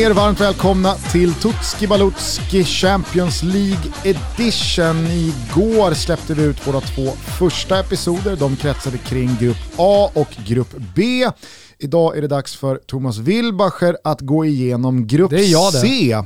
[0.00, 5.06] Er varmt välkomna till Tutski Balutski Champions League Edition.
[5.06, 8.36] Igår släppte vi ut våra två första episoder.
[8.36, 11.30] De kretsade kring grupp A och grupp B.
[11.78, 15.78] Idag är det dags för Thomas Wilbacher att gå igenom grupp Det är jag det.
[15.78, 16.16] C.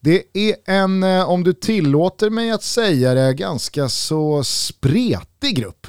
[0.00, 5.86] Det är en, eh, om du tillåter mig att säga det, ganska så spretig grupp.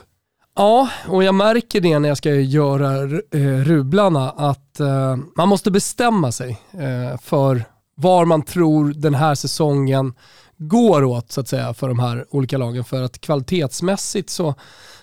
[0.57, 5.71] Ja, och jag märker det när jag ska göra eh, rublarna att eh, man måste
[5.71, 7.63] bestämma sig eh, för
[7.95, 10.13] var man tror den här säsongen
[10.57, 12.83] går åt så att säga för de här olika lagen.
[12.83, 14.55] För att kvalitetsmässigt så,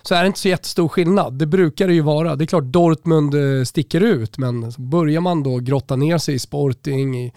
[0.07, 1.33] så är det inte så jättestor skillnad.
[1.33, 2.35] Det brukar det ju vara.
[2.35, 6.39] Det är klart Dortmund eh, sticker ut men börjar man då grotta ner sig i
[6.39, 7.33] Sporting, i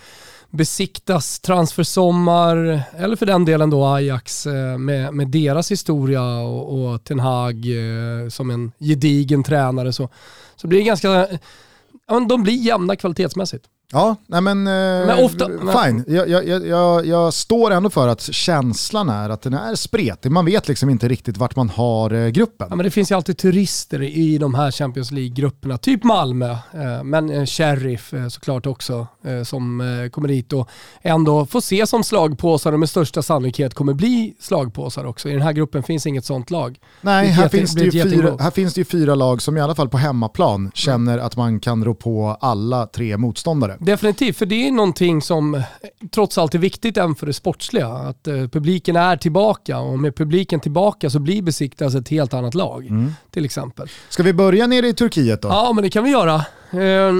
[0.51, 7.05] besiktas transfersommar, eller för den delen då Ajax eh, med, med deras historia och, och
[7.05, 10.09] Ten Hag eh, som en gedigen tränare så,
[10.57, 13.65] så blir det ganska, ja, men de blir jämna kvalitetsmässigt.
[13.93, 16.05] Ja, nej men, Men ofta- fine.
[16.09, 20.31] Jag, jag, jag- jag, står ändå för att känslan är att den är spretig.
[20.33, 22.67] Man vet liksom inte riktigt vart man har eh, gruppen.
[22.71, 27.05] Ja, men det finns ju alltid turister i de här Champions League-grupperna, typ Malmö, eh,
[27.05, 29.07] men eh, Sheriff eh, såklart också, eh,
[29.45, 30.69] som eh, kommer dit och
[31.03, 35.29] ändå får se som slagpåsar och med största sannolikhet kommer bli slagpåsar också.
[35.29, 36.79] I den här gruppen finns inget sånt lag.
[37.01, 39.75] Nej, här finns, det ju fyra, här finns det ju fyra lag som i alla
[39.75, 43.77] fall på hemmaplan känner att man kan rå på alla tre motståndare.
[43.81, 45.63] Definitivt, för det är någonting som eh,
[46.11, 47.89] trots allt är viktigt även för det sportsliga.
[47.89, 52.55] Att eh, publiken är tillbaka och med publiken tillbaka så blir Besiktas ett helt annat
[52.55, 52.91] lag.
[53.31, 53.89] Till exempel.
[54.09, 55.49] Ska vi börja nere i Turkiet då?
[55.49, 56.35] Ja, men det kan vi göra.
[56.71, 57.13] Eh,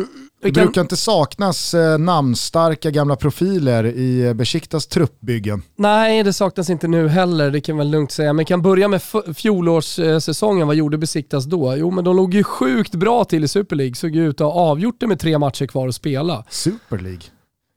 [0.51, 5.63] Det kan, brukar inte saknas eh, namnstarka gamla profiler i eh, Besiktas truppbyggen.
[5.77, 8.33] nej, det saknas inte nu heller, det kan man lugnt säga.
[8.33, 9.03] Men kan börja med
[9.37, 10.67] fjolårssäsongen.
[10.67, 11.77] Vad gjorde Besiktas då?
[11.77, 13.95] Jo, men de låg ju sjukt bra till i Super League.
[13.95, 16.45] Såg ut att ha avgjort det med tre matcher kvar att spela.
[16.51, 17.23] Super League.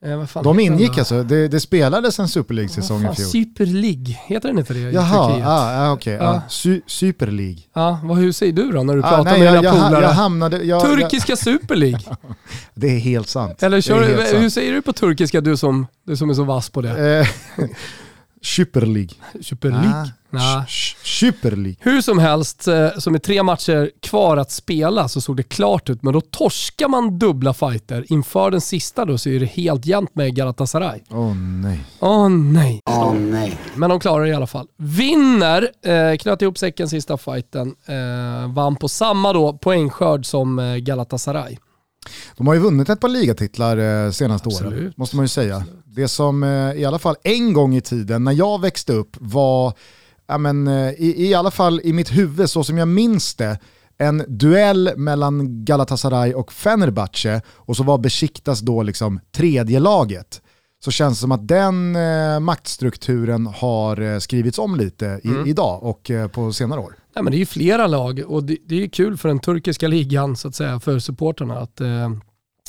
[0.05, 0.99] Eh, fan De den ingick då?
[0.99, 3.27] alltså, det, det spelades en Super League-säsong i fjol.
[3.27, 5.47] Super League, heter den inte det i Jaha, Turkiet?
[5.47, 6.13] ah, ah, okej.
[6.13, 6.23] Ja.
[6.25, 6.41] ah.
[6.49, 7.57] Su- Super League.
[7.73, 9.87] Ja, vad, hur säger du då när du Ah, pratar nej, med jag, dina jag,
[9.87, 10.03] polare?
[10.03, 10.57] jag hamnade...
[10.57, 11.99] Jag, jag, Turkiska Super League.
[12.75, 13.63] det är helt sant.
[13.63, 14.53] Eller kör, hur sant.
[14.53, 17.19] säger du på turkiska du som, du som är så vass på det?
[17.19, 17.27] Eh,
[18.41, 19.13] Super League.
[19.41, 20.11] Super League?
[21.03, 21.75] Super League.
[21.79, 25.89] Hur som helst, eh, så med tre matcher kvar att spela så såg det klart
[25.89, 28.05] ut, men då torskar man dubbla fighter.
[28.07, 30.99] Inför den sista då så är det helt jämnt med Galatasaray.
[31.09, 31.79] Åh nej.
[31.99, 32.81] Åh nej.
[32.85, 33.57] Åh nej.
[33.75, 34.67] Men de klarar det i alla fall.
[34.77, 41.57] Vinner, eh, knöt ihop säcken sista fighten, eh, vann på samma då poängskörd som Galatasaray.
[42.37, 44.97] De har ju vunnit ett par ligatitlar senaste åren, Absolut.
[44.97, 45.63] måste man ju säga.
[45.85, 46.43] Det som
[46.75, 49.73] i alla fall en gång i tiden när jag växte upp var,
[50.29, 53.59] ja, men, eh, i, i alla fall i mitt huvud så som jag minns det,
[53.97, 60.41] en duell mellan Galatasaray och Fenerbahce och så var Besiktas då liksom tredje laget.
[60.83, 65.83] Så känns det som att den eh, maktstrukturen har eh, skrivits om lite i, idag
[65.83, 66.95] och eh, på senare år.
[67.15, 69.87] Nej, men det är ju flera lag och det, det är kul för den turkiska
[69.87, 72.09] ligan så att säga, för supporterna att eh,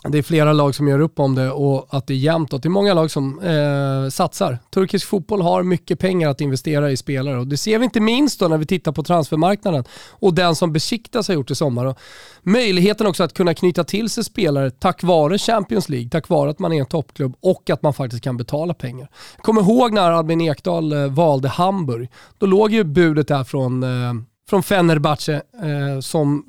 [0.08, 2.60] det är flera lag som gör upp om det och att det är jämnt och
[2.60, 4.58] det är många lag som eh, satsar.
[4.70, 8.40] Turkisk fotboll har mycket pengar att investera i spelare och det ser vi inte minst
[8.40, 11.86] då när vi tittar på transfermarknaden och den som Besiktas har gjort i sommar.
[11.86, 11.98] Och
[12.42, 16.58] möjligheten också att kunna knyta till sig spelare tack vare Champions League, tack vare att
[16.58, 19.08] man är en toppklubb och att man faktiskt kan betala pengar.
[19.36, 22.10] Jag kommer ihåg när Albin Ekdal eh, valde Hamburg.
[22.38, 24.14] Då låg ju budet där från, eh,
[24.50, 26.44] från Fenerbahce eh, som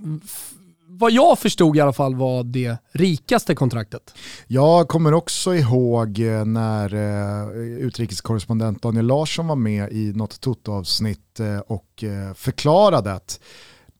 [1.01, 4.13] vad jag förstod i alla fall var det rikaste kontraktet.
[4.47, 11.39] Jag kommer också ihåg eh, när eh, utrikeskorrespondent Daniel Larsson var med i något Toto-avsnitt
[11.39, 13.39] eh, och eh, förklarade att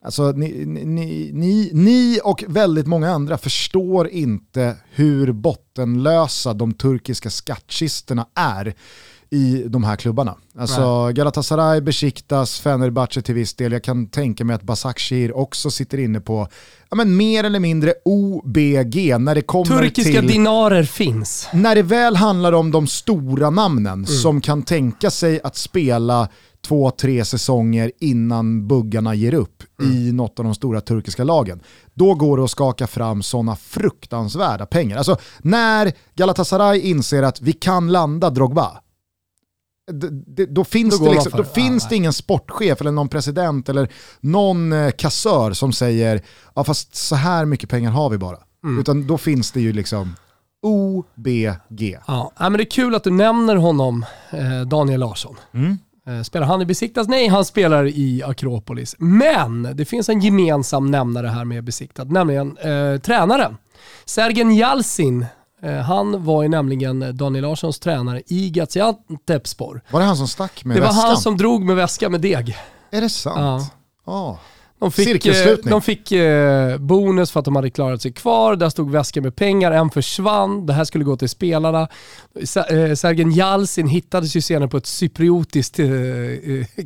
[0.03, 7.29] Alltså, ni, ni, ni, ni och väldigt många andra förstår inte hur bottenlösa de turkiska
[7.29, 8.73] skattkisterna är
[9.33, 10.35] i de här klubbarna.
[10.57, 13.71] Alltså Galatasaray, Besiktas, Fenerbahce till viss del.
[13.71, 16.47] Jag kan tänka mig att Basakshir också sitter inne på
[16.89, 20.27] ja, men mer eller mindre OBG när det kommer Turkiska till...
[20.27, 21.47] dinarer finns.
[21.53, 24.05] När det väl handlar om de stora namnen Mm.
[24.05, 26.27] som kan tänka sig att spela
[26.67, 29.93] två, tre säsonger innan buggarna ger upp Mm.
[29.97, 31.59] i något av de stora turkiska lagen,
[31.93, 34.97] då går det att skaka fram sådana fruktansvärda pengar.
[34.97, 38.71] Alltså när Galatasaray inser att vi kan landa Drogba,
[40.49, 43.89] då finns, Då det, liksom, då finns Ja, det ingen sportchef eller någon president eller
[44.19, 46.21] någon eh, kassör som säger
[46.55, 48.37] ja fast så här mycket pengar har vi bara.
[48.63, 48.79] Mm.
[48.79, 50.15] Utan då finns det ju liksom
[50.63, 51.97] OBG.
[52.07, 55.35] Ja, men det är kul att du nämner honom, eh, Daniel Larsson.
[55.53, 55.77] Mm.
[56.07, 57.07] Eh, Spelar han i Besiktas?
[57.07, 58.95] Nej, han spelar i Akropolis.
[58.99, 63.57] Men det finns en gemensam nämnare här med Besiktas, nämligen eh, tränaren.
[64.05, 65.25] Sergen Jalsin
[65.85, 69.81] han var ju nämligen Daniel Larssons tränare i Gaziantepspor.
[69.91, 71.05] Var det han som stack med Det var väskan?
[71.07, 72.57] han som drog med väska med deg.
[72.91, 73.71] Är det sant?
[74.05, 74.39] Ja.
[74.81, 78.55] De fick, eh, de fick eh, bonus för att de hade klarat sig kvar.
[78.55, 80.65] Där stod väskor med pengar, en försvann.
[80.65, 81.87] Det här skulle gå till spelarna.
[82.69, 85.79] Eh, Sergen Jalsin hittades ju senare på ett cypriotiskt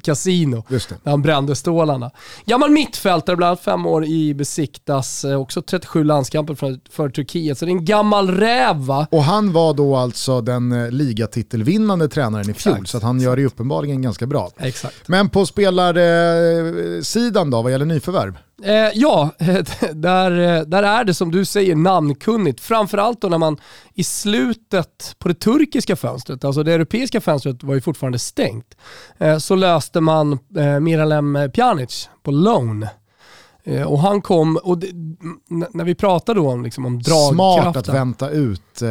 [0.04, 0.64] kasino.
[0.70, 2.12] Där han brände stålarna.
[2.46, 5.24] Gammal mittfältare, bland annat fem år i Besiktas.
[5.24, 7.58] Också 37 landskamper för, för Turkiet.
[7.58, 9.08] Så det är en gammal räv va?
[9.12, 13.42] Och han var då alltså den ligatitelvinnande tränaren i fjol, Exakt, så han gör det
[13.42, 14.52] ju uppenbarligen ganska bra.
[14.58, 15.08] Exakt.
[15.08, 18.38] Men på spelarsidan då, vad gäller nyförvärv?
[18.64, 19.30] Eh, ja,
[19.94, 22.60] där, där är det som du säger namnkunnigt.
[22.62, 23.58] Framförallt då när man
[23.94, 28.76] i slutet på det turkiska fönstret, alltså det europeiska fönstret var ju fortfarande stängt,
[29.18, 32.88] eh, så löste man eh, Miralem Pjanic på loan.
[33.64, 34.88] Eh, och han kom, och det,
[35.74, 37.36] när vi pratar då om, liksom, om dragkraften.
[37.36, 38.88] Smart att vänta ut eh,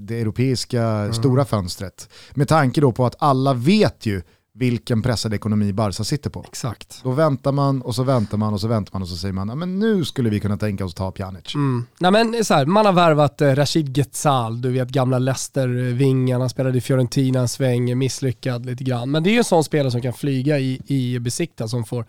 [0.00, 1.12] det europeiska Mm.
[1.14, 2.08] stora fönstret.
[2.34, 4.22] Med tanke då på att alla vet ju
[4.58, 6.44] vilken pressad ekonomi Barca sitter på.
[6.48, 7.00] Exakt.
[7.02, 9.48] Då väntar man och så väntar man och så väntar man och så säger man,
[9.48, 11.54] "Ja, men nu skulle vi kunna tänka oss ta Pjanic.
[11.54, 11.86] Mm.
[11.98, 16.50] Nej, men så här, man har värvat eh, Rashid Getsal, du vet gamla Leicester-vingen, han
[16.50, 19.10] spelade i Fiorentina en sväng, misslyckad lite grann.
[19.10, 22.06] Men det är ju en sån spelare som kan flyga i, i Besiktas som får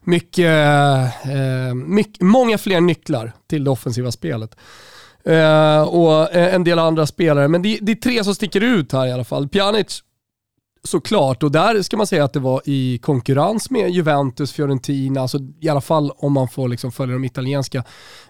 [0.00, 0.46] mycket,
[1.24, 4.56] eh, mycket, många fler nycklar till det offensiva spelet.
[5.24, 8.92] Eh, och eh, en del andra spelare, men det, det är tre som sticker ut
[8.92, 9.48] här i alla fall.
[9.48, 10.02] Pjanic
[10.84, 15.38] såklart, och där ska man säga att det var i konkurrens med Juventus, Fiorentina, alltså
[15.60, 17.84] i alla fall om man får liksom följa de italienska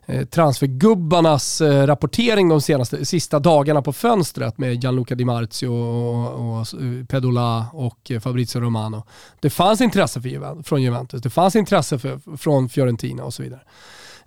[0.07, 6.59] eh, transfergubbarnas eh, rapportering de senaste, sista dagarna på fönstret med Gianluca Di Marzio och,
[6.59, 9.03] och eh, Pedola och eh, Fabrizio Romano.
[9.41, 13.43] Det fanns intresse för Juventus, från Juventus, det fanns intresse för, från Fiorentina och så
[13.43, 13.61] vidare.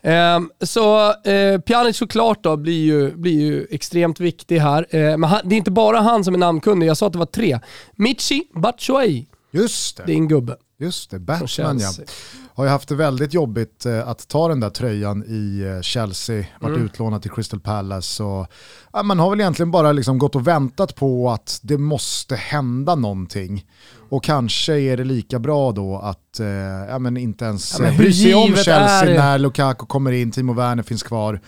[0.03, 4.87] Ehm, så eh, Pjanic såklart då blir ju, blir ju extremt viktig här.
[4.89, 7.19] Eh, men han, det är inte bara han som är namnkunnig, jag sa att det
[7.19, 7.59] var tre.
[7.95, 11.19] Michi Batshuayi, Just det, din gubbe just det.
[11.19, 11.91] Batman ja.
[12.55, 16.45] Har ju haft det väldigt jobbigt eh, att ta den där tröjan i eh, Chelsea,
[16.59, 16.85] varit Mm.
[16.85, 18.47] utlånad till Crystal Palace och
[18.93, 22.95] ja, man har väl egentligen bara liksom gått och väntat på att det måste hända
[22.95, 23.65] någonting.
[24.09, 26.47] Och kanske är det lika bra då att eh,
[26.89, 30.53] ja, men inte ens Ja, men bry sig om Chelsea när Lukaku kommer in, Timo
[30.53, 31.41] Werner finns kvar.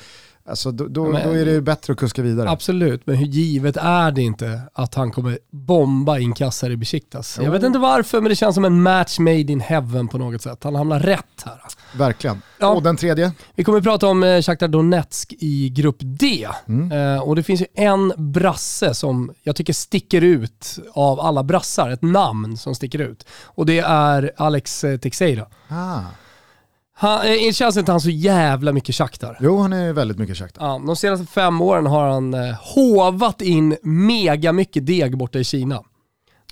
[0.50, 2.50] Alltså, då, då, men- då är det bättre att kuska vidare.
[2.50, 7.40] Absolut, men hur givet är det inte att han kommer bomba in kassar i Besiktas?
[7.44, 10.42] Jag vet inte varför, men det känns som en match made in heaven på något
[10.42, 10.64] sätt.
[10.64, 11.62] Han hamnar rätt här.
[11.98, 12.42] Verkligen.
[12.60, 12.68] Ja.
[12.74, 13.32] Och den tredje?
[13.56, 16.48] Vi kommer att prata om eh, Shakhtar Donetsk i grupp D.
[16.92, 21.90] Eh, och det finns ju en brasse som jag tycker sticker ut av alla brassar,
[21.90, 23.26] ett namn som sticker ut.
[23.46, 25.46] Och det är Alex eh, Teixeira.
[25.68, 26.00] Ah.
[26.96, 29.38] Han, eh, känns inte han så jävla mycket Shakhtar?
[29.42, 30.58] Jo, han är väldigt mycket käkt.
[30.60, 35.44] Ja, de senaste fem åren har han eh, hovat in mega mycket deg borta i
[35.44, 35.84] Kina.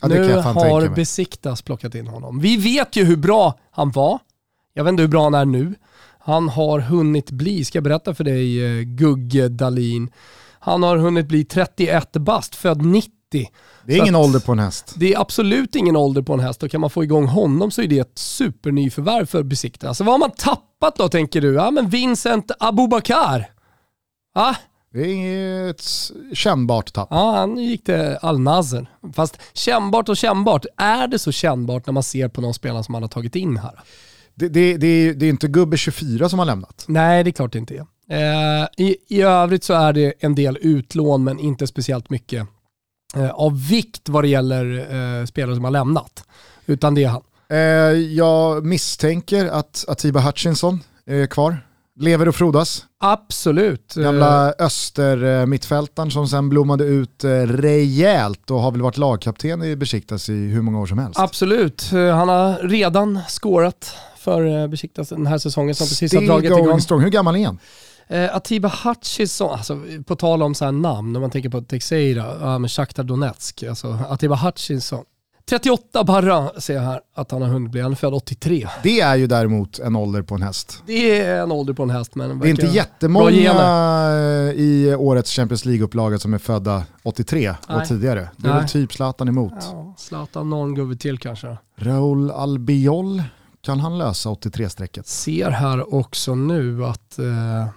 [0.02, 0.96] Ja, nu har.
[0.96, 2.40] Besiktas plockat in honom.
[2.40, 4.20] Vi vet ju hur bra han var.
[4.74, 5.76] Jag vet inte hur bra han är nu.
[6.20, 10.12] Han har hunnit bli, ska jag berätta för dig eh, Gugge Dalin.
[10.60, 13.12] Han har hunnit bli 31 bast, född 90.
[13.86, 14.94] Det är Så ingen ålder på en häst.
[14.98, 17.82] Det är absolut ingen ålder på en häst och kan man få igång honom så
[17.82, 19.88] är det ett supernyförvärv för Besiktas.
[19.88, 21.54] Alltså vad har man tappat då tänker du?
[21.54, 23.50] Ja men Vincent Abubakar.
[24.36, 24.56] Ja,
[24.94, 27.08] Det är ett s- kännbart tapp.
[27.12, 28.88] Ja, han gick till Al Nazer.
[29.14, 32.92] Fast kännbart och kännbart, är det så kännbart när man ser på någon spelare som
[32.92, 33.80] man har tagit in här?
[34.36, 36.86] Det, det, det, är, det är inte gubbe 24 som har lämnat.
[36.88, 37.86] Nej, det är klart det inte är.
[38.62, 42.48] Eh, i, I övrigt så är det en del utlån, men inte speciellt mycket
[43.34, 44.78] av vikt vad det gäller
[45.20, 46.24] eh, spelare som har lämnat.
[46.66, 47.22] Utan det är han.
[47.50, 47.58] Eh,
[48.16, 51.58] jag misstänker att Atiba Hutchinson är kvar.
[52.00, 52.86] Lever och frodas.
[53.00, 53.98] Absolut.
[53.98, 59.76] Eh, Gamla öster-mittfältaren som sen blommade ut eh, rejält och har väl varit lagkapten i
[59.76, 61.20] Besiktas i hur många år som helst.
[61.20, 61.92] Absolut.
[61.94, 66.52] Eh, Han har redan skårat för eh, Besiktas den här säsongen som precis har dragit
[66.58, 66.82] igång.
[66.82, 67.02] strong.
[67.02, 67.60] Hur gammal är han?
[68.12, 72.26] Eh, Atiba Hutchison, alltså, på tal om så här namn, om man tänker på Teixeira,
[72.42, 75.04] ja, men Shakhtar Donetsk, alltså Atiba Hutchison.
[75.50, 78.68] 38 bara ser jag här att han har hunnit bli, han är född 83.
[78.84, 80.84] Det är ju däremot en ålder på en häst.
[80.86, 84.12] Det är en ålder på en häst men Det är inte jättemånga
[84.56, 87.78] i årets Champions League-upplaga som är födda 83 Nej.
[87.78, 88.30] och tidigare.
[88.38, 88.60] Det är Nej.
[88.62, 89.54] väl typ Zlatan emot.
[89.62, 91.58] Ja, Zlatan någon gubbe till kanske.
[91.78, 93.24] Raul Albiol,
[93.62, 95.08] kan han lösa 83-strecket?
[95.08, 97.68] Ser här också nu att eh,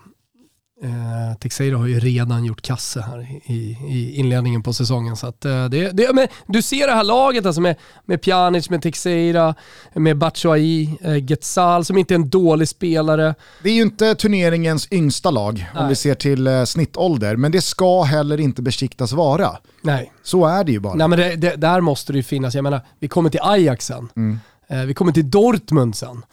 [0.85, 5.17] Eh, Teixeira har ju redan gjort kasse här i, i inledningen på säsongen.
[5.17, 8.71] Så att, eh, det, det, men du ser det här laget alltså med, med Pjanic,
[8.71, 9.55] med Teixeira,
[9.95, 13.35] med Batshuayi, eh, Getsal som inte är en dålig spelare.
[13.63, 15.83] Det är ju inte turneringens yngsta lag Nej.
[15.83, 19.51] om vi ser till eh, snittålder, men det ska heller inte besiktas vara.
[19.83, 20.13] Nej.
[20.23, 20.95] Så är det ju bara.
[20.95, 23.87] Nej, men det, det, där måste det ju finnas, jag menar, vi kommer till Ajax
[23.87, 24.09] sen.
[24.17, 24.39] Mm.
[24.69, 26.25] Eh, vi kommer till Dortmund sen.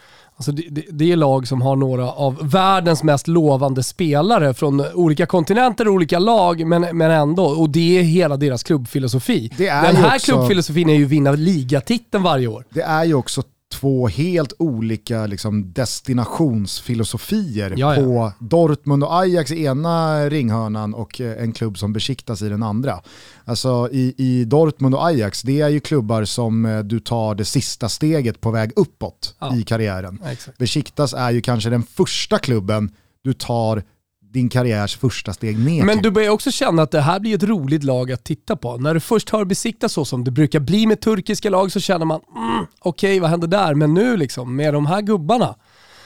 [0.42, 4.86] Alltså det, det, det, är lag som har några av världens mest lovande spelare från
[4.94, 7.46] olika kontinenter och olika lag, men, men ändå.
[7.46, 9.52] Och det är hela deras klubbfilosofi.
[9.58, 12.66] Den här också, klubbfilosofin är ju att vinna ligatiteln varje år.
[12.70, 18.02] Det är ju också två helt olika liksom, destinationsfilosofier ja, ja.
[18.02, 22.64] på Dortmund och Ajax i ena ringhörnan och eh, en klubb som besiktas i den
[22.64, 23.02] andra.
[23.46, 27.46] Alltså i, i Dortmund och Ajax, det är ju klubbar som eh, du tar det
[27.46, 29.56] sista steget på väg uppåt ja.
[29.56, 30.22] i karriären.
[30.58, 32.92] Besiktas är ju kanske den första klubben
[33.24, 33.84] du tar
[34.32, 37.44] din karriärs första steg ner Men du börjar också känna att det här blir ett
[37.44, 38.78] roligt lag att titta på.
[38.78, 42.06] När du först hör besikta så som det brukar bli med turkiska lag så känner
[42.06, 43.74] man, mm, okej okay, vad händer där?
[43.74, 45.56] Men nu liksom, med de här gubbarna,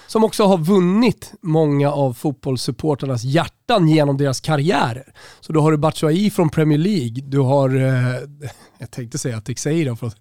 [0.08, 5.13] som också har vunnit många av fotbollssupporternas hjärtan genom deras karriärer.
[5.41, 9.95] Så då har du Batshuayi från Premier League, du har, eh, jag tänkte säga Teixeira
[9.95, 10.12] för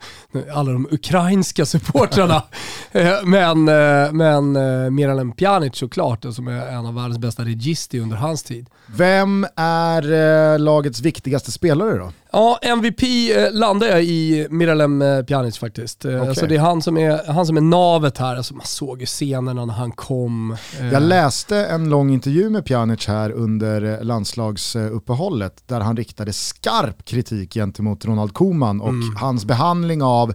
[0.55, 2.43] alla de ukrainska supportrarna,
[2.93, 7.99] eh, men, eh, men eh, Miralem Pjanic såklart, som är en av världens bästa register
[7.99, 8.67] under hans tid.
[8.87, 12.13] Vem är eh, lagets viktigaste spelare då?
[12.33, 16.05] Ja, MVP eh, landar jag i Miralem Pjanic faktiskt.
[16.05, 16.19] Okay.
[16.19, 18.37] Alltså det är han som är, han som är navet här.
[18.37, 20.57] Alltså man såg ju scenerna när han kom.
[20.93, 27.55] Jag läste en lång intervju med Pjanic här under landslagsuppehållet där han riktade skarp kritik
[27.55, 29.17] gentemot Ronald Koeman och mm.
[29.17, 30.35] hans behandling av,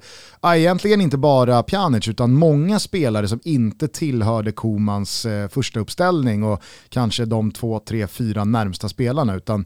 [0.55, 7.25] egentligen inte bara Pjanic utan många spelare som inte tillhörde Komans första uppställning och kanske
[7.25, 9.65] de två, tre, fyra närmsta spelarna utan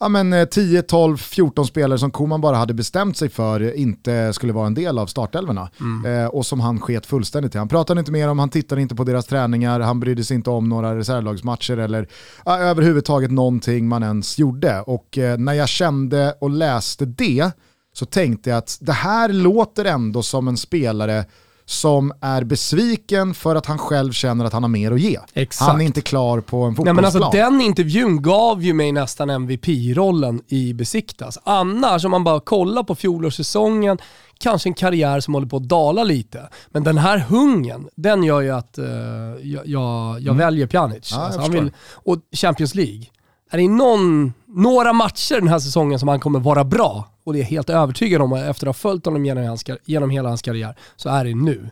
[0.00, 4.52] ja, men 10, 12, 14 spelare som Koman bara hade bestämt sig för inte skulle
[4.52, 5.70] vara en del av startelverna.
[5.80, 6.24] Mm.
[6.24, 7.58] Eh, och som han sket fullständigt i.
[7.58, 10.50] Han pratade inte mer om, han tittade inte på deras träningar, han brydde sig inte
[10.50, 12.08] om några reservlagsmatcher eller
[12.44, 14.80] ja, överhuvudtaget någonting man ens gjorde.
[14.80, 17.50] Och eh, när jag kände och läste det
[17.92, 21.24] så tänkte jag att det här låter ändå som en spelare
[21.70, 25.18] som är besviken för att han själv känner att han har mer att ge.
[25.34, 25.70] Exakt.
[25.70, 26.84] Han är inte klar på en fotbollsplan.
[26.84, 31.38] Nej, men alltså, den intervjun gav ju mig nästan MVP-rollen i Besiktas.
[31.44, 33.98] Annars, om man bara kollar på fjolårssäsongen,
[34.38, 36.48] kanske en karriär som håller på att dala lite.
[36.68, 40.36] Men den här hungern, den gör ju att uh, jag, jag, jag mm.
[40.36, 41.12] väljer Pjanic.
[41.12, 43.04] Ja, alltså, vill, och Champions League.
[43.50, 47.38] Är det någon, några matcher den här säsongen som han kommer vara bra, och det
[47.38, 50.42] är jag helt övertygad om efter att ha följt honom genom, hans, genom hela hans
[50.42, 51.70] karriär, så är det nu.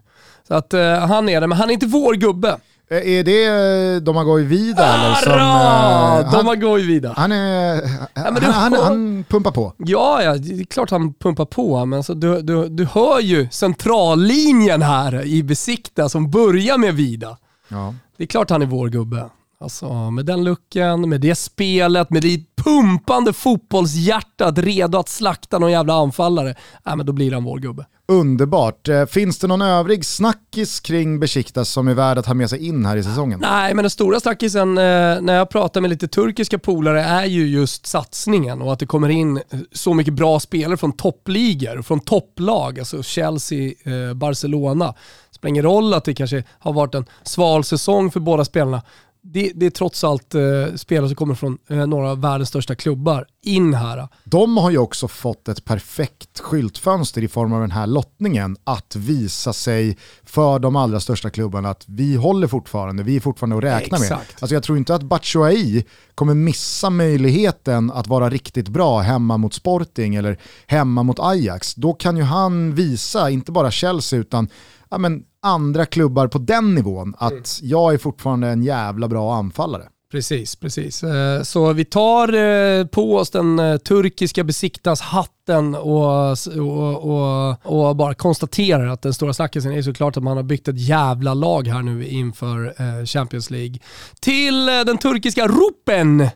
[0.48, 2.58] Så att uh, han är det, men han är inte vår gubbe.
[2.90, 5.14] Eh, är det eh, Domagoj Vida eller?
[5.14, 7.14] Som, uh, Domagoj Vida.
[7.16, 9.72] Han, är, ja, han, han, han, pumpar på.
[9.76, 11.84] Ja, ja, det är klart han pumpar på.
[11.84, 17.36] Men alltså, du, du, du hör ju centrallinjen här i Besikta som börjar med Vida.
[17.68, 17.94] Ja.
[18.16, 19.24] Det är klart han är vår gubbe.
[19.60, 25.70] Alltså med den looken, med det spelet, med det pumpande fotbollshjärtat redo att slakta någon
[25.70, 26.54] jävla anfallare.
[26.86, 27.86] Äh, men då blir han vår gubbe.
[28.12, 28.88] Underbart.
[28.88, 32.66] Eh, finns det någon övrig snackis kring Besiktas som är värd att ha med sig
[32.66, 33.40] in här i säsongen?
[33.40, 37.46] Nej, men den stora snackisen eh, när jag pratar med lite turkiska polare är ju
[37.46, 39.40] just satsningen och att det kommer in
[39.72, 44.86] så mycket bra spelare från toppligor, från topplag, alltså Chelsea, eh, Barcelona.
[45.30, 48.82] Det spelar ingen roll att det kanske har varit en sval säsong för båda spelarna
[49.32, 50.40] det, det, är trots allt eh,
[50.76, 54.08] spelare som kommer från eh, några av världens största klubbar in här.
[54.24, 58.96] De har ju också fått ett perfekt skyltfönster i form av den här lottningen att
[58.96, 63.64] visa sig för de allra största klubbarna att vi håller fortfarande, vi är fortfarande att
[63.64, 64.10] räkna Exakt.
[64.10, 64.20] med.
[64.40, 69.54] Alltså jag tror inte att Batshuayi kommer missa möjligheten att vara riktigt bra hemma mot
[69.54, 71.74] Sporting eller hemma mot Ajax.
[71.74, 74.48] Då kan ju han visa, inte bara Chelsea utan
[74.90, 77.44] ja, men andra klubbar på den nivån att mm.
[77.62, 79.88] jag är fortfarande en jävla bra anfallare.
[80.10, 81.02] Precis, precis.
[81.02, 87.88] Eh, så vi tar eh, på oss den eh, turkiska besiktas hatten och, och, och,
[87.88, 91.34] och, bara konstaterar att den stora snackisen är såklart att man har byggt ett jävla
[91.34, 92.74] lag här nu inför
[93.06, 93.78] Champions League.
[94.20, 96.28] Till den turkiska ropen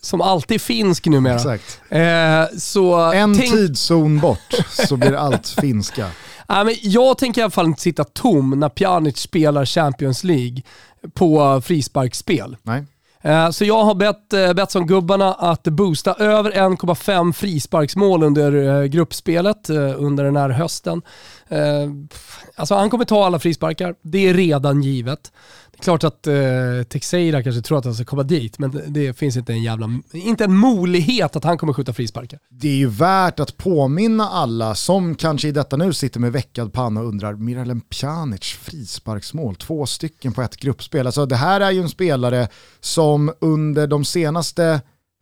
[0.00, 1.34] som alltid finsk numera.
[1.34, 1.80] Exakt.
[2.62, 3.50] så en tänk...
[3.50, 6.06] tidszon bort så blir allt finska.
[6.48, 10.62] Äh, men jag tänker i alla fall inte sitta tom när Pjanic spelar Champions League
[11.14, 12.56] på frisparksspel.
[12.62, 12.84] Nej.
[13.22, 19.70] Eh, så jag har bett eh, Betsson-gubbarna att boosta över 1,5 frisparksmål under eh, gruppspelet
[19.70, 21.02] under den här hösten.
[22.56, 25.32] Alltså han kommer ta alla frisparkar, det är redan givet.
[25.80, 26.34] Klart att eh,
[26.88, 30.44] Teixeira kanske tror att han ska komma dit, men det, finns inte en jävla, inte
[30.44, 32.38] en möjlighet att han kommer skjuta frisparkar.
[32.48, 36.72] Det är ju värt att påminna alla som kanske i detta nu sitter med veckad
[36.72, 41.06] panna och undrar, Miralem Pjanic frisparksmål, två stycken på ett gruppspel.
[41.06, 42.48] Alltså det här är ju en spelare
[42.80, 44.80] som under de senaste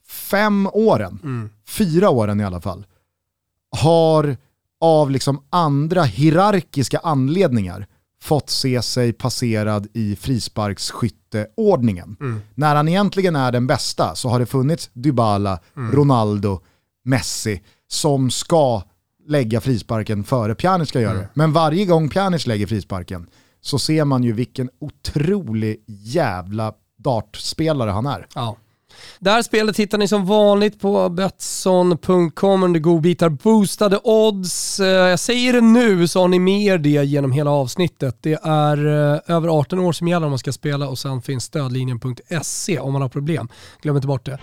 [0.08, 1.50] fem åren, mm.
[1.68, 2.86] fyra åren i alla fall,
[3.70, 4.36] har
[4.80, 7.86] av liksom andra hierarkiska anledningar
[8.22, 12.16] fått se sig passerad i frisparksskytteordningen.
[12.20, 12.40] Mm.
[12.54, 15.92] När han egentligen är den bästa så har det funnits Dybala, mm.
[15.92, 16.60] Ronaldo,
[17.04, 18.82] Messi som ska
[19.28, 21.18] lägga frisparken före Pjanic ska göra det.
[21.18, 21.30] Mm.
[21.34, 23.26] Men varje gång Pjanic lägger frisparken
[23.60, 28.26] så ser man ju vilken otrolig jävla dartspelare han är.
[28.34, 28.56] Ja.
[29.18, 34.80] Det här spelet hittar ni som vanligt på Betsson.com under godbitar boostade odds.
[34.80, 38.18] Eh, jag säger det nu så har ni med er det genom hela avsnittet.
[38.20, 41.44] Det är eh, över 18 år som gäller om man ska spela och sen finns
[41.44, 43.48] stödlinjen.se om man har problem.
[43.82, 44.38] Glöm inte bort det.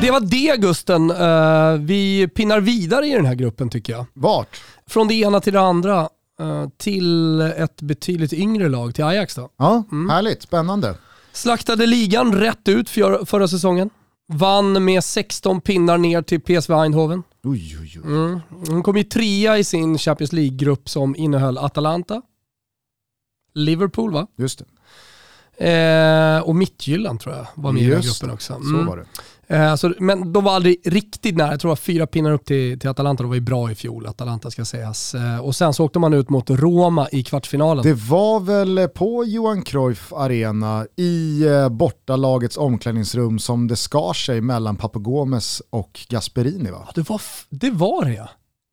[0.00, 1.10] Det var det Gusten.
[1.10, 4.06] Eh, vi pinnar vidare i den här gruppen tycker jag.
[4.14, 4.62] Vart?
[4.88, 6.08] Från det ena till det andra.
[6.40, 9.48] Eh, till ett betydligt yngre lag, till Ajax då.
[9.56, 10.08] Ja, mm.
[10.08, 10.94] härligt, spännande.
[11.32, 13.90] Slaktade ligan rätt ut för, förra säsongen.
[14.32, 17.22] Vann med 16 pinnar ner till PSV Eindhoven.
[17.44, 18.12] Oj, oj, oj.
[18.12, 18.40] Mm.
[18.68, 22.22] Hon kom ju trea i sin Champions League-grupp som innehöll Atalanta,
[23.54, 24.26] Liverpool va?
[24.36, 24.64] Just det.
[25.60, 28.54] Eh, och Mittjylland tror jag var med Just i den gruppen också.
[28.54, 28.84] Mm.
[28.84, 29.04] Så var det.
[29.50, 31.50] Eh, så, men de var aldrig riktigt nära.
[31.50, 33.22] Jag tror det var fyra pinnar upp till, till Atalanta.
[33.22, 35.14] De var ju bra i fjol, Atalanta ska sägas.
[35.14, 37.84] Eh, och sen så åkte man ut mot Roma i kvartsfinalen.
[37.84, 44.40] Det var väl på Johan Cruyff Arena i eh, bortalagets omklädningsrum som det skar sig
[44.40, 46.82] mellan Papagomes och Gasperini va?
[46.86, 48.28] Ja, det, var, det var det ja.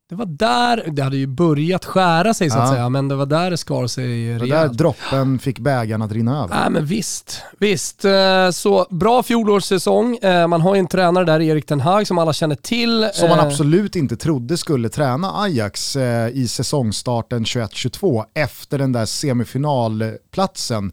[0.08, 2.74] Det var där, det hade ju börjat skära sig så att ja.
[2.74, 4.42] säga, men det var där det skar sig rejält.
[4.42, 6.54] Det var där droppen fick bägaren att rinna över.
[6.54, 8.04] Nej men visst, visst.
[8.04, 10.16] Eh, så bra fjolårssäsong.
[10.16, 13.08] Eh, man har ju en tränare där, Erik Ten Hag, som alla känner till.
[13.12, 15.96] Som man eh, absolut inte trodde skulle träna Ajax
[16.32, 20.92] i säsongstarten 21-22 efter den där semifinalplatsen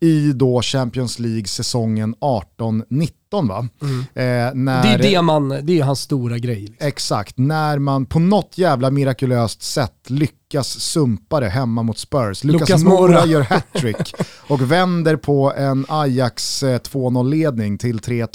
[0.00, 3.08] i då Champions League säsongen 18-19
[3.40, 3.68] va?
[3.82, 3.98] Mm.
[4.00, 6.60] Eh, när, det, är det, man, det är hans stora grej.
[6.60, 6.88] Liksom.
[6.88, 12.44] Exakt, när man på något jävla mirakulöst sätt lyckas sumpa det hemma mot Spurs.
[12.44, 14.14] Lucas, Lucas Moura gör hattrick
[14.48, 18.26] och vänder på en Ajax 2-0-ledning eh, till 3-2.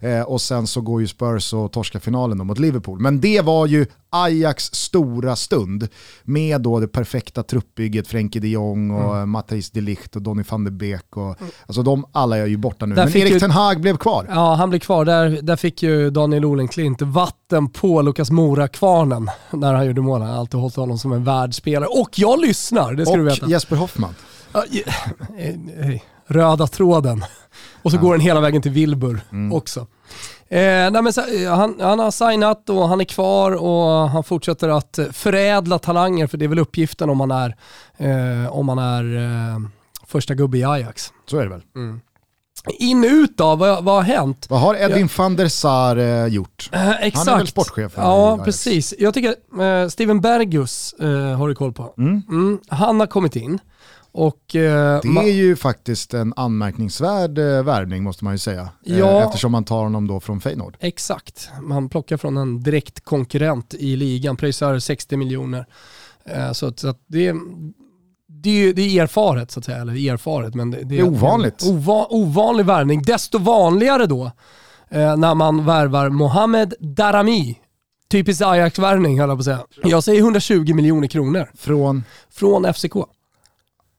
[0.00, 0.08] Ja.
[0.08, 3.00] Eh, och sen så går ju Spurs och torskar finalen mot Liverpool.
[3.00, 5.88] Men det var ju Ajax stora stund
[6.22, 9.30] med då det perfekta truppbygget, Frenkie de Jong och mm.
[9.30, 11.16] Matthijs de Ligt och Donny van de Beek.
[11.16, 11.52] Och, mm.
[11.66, 12.94] Alltså de alla är ju borta nu.
[12.94, 14.26] Där Men Erik ju, Ten Hag blev kvar.
[14.28, 15.04] Ja, han blev kvar.
[15.04, 17.37] Där, där fick ju Daniel Olenklint vatten
[17.72, 20.20] på Lukas Mora-kvarnen när han gjorde mål.
[20.20, 21.88] Han har alltid hållit honom som en världsspelare.
[21.88, 23.46] Och jag lyssnar, det ska och du veta.
[23.46, 24.14] Och Jesper Hoffman.
[26.26, 27.24] Röda tråden.
[27.82, 28.00] Och så ja.
[28.00, 29.52] går den hela vägen till Wilbur mm.
[29.52, 29.80] också.
[30.50, 34.68] Eh, nej men eh, han, han, har signat och han är kvar och han fortsätter
[34.68, 37.56] att förädla talanger för det är väl uppgiften om man är,
[37.96, 39.58] eh, om man är eh,
[40.06, 41.12] första gubbe i Ajax.
[41.26, 41.62] Så är det väl.
[41.76, 42.00] Mm.
[42.70, 44.46] In ut då, vad, vad har hänt?
[44.50, 45.22] Vad har Edwin ja.
[45.22, 46.70] van der Sar eh, gjort?
[46.72, 46.80] Eh.
[46.80, 47.92] Han är väl sportchef?
[47.96, 48.94] Ja, precis.
[48.98, 50.94] Jag tycker eh, Steven Bergus
[51.38, 51.94] har du koll på.
[51.98, 52.22] Mm.
[52.28, 53.60] Mm, han har kommit in.
[54.12, 58.68] Och, eh, det är ju faktiskt en anmärkningsvärd eh, värvning måste man ju säga.
[58.86, 60.76] Eh, ja, eftersom man tar honom då från Feyenoord.
[60.80, 65.66] Exakt, man plockar från en direkt konkurrent i ligan, pröjsar 60 miljoner.
[66.24, 67.34] Eh, så, så att det,
[68.42, 71.62] det, det är erfaret så att säga, eller erfaret men det, det, det är ovanligt.
[71.66, 74.24] Ova, ovanlig värvning, desto vanligare då
[74.90, 77.58] eh, när man värvar Mohamed Darami
[78.10, 79.60] Typiskt Ajax-värvning höll jag på att säga.
[79.82, 81.50] Jag säger 120 miljoner kronor.
[81.54, 82.04] Från?
[82.30, 82.94] Från FCK.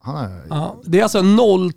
[0.05, 0.41] Är...
[0.49, 1.21] Ja, det är alltså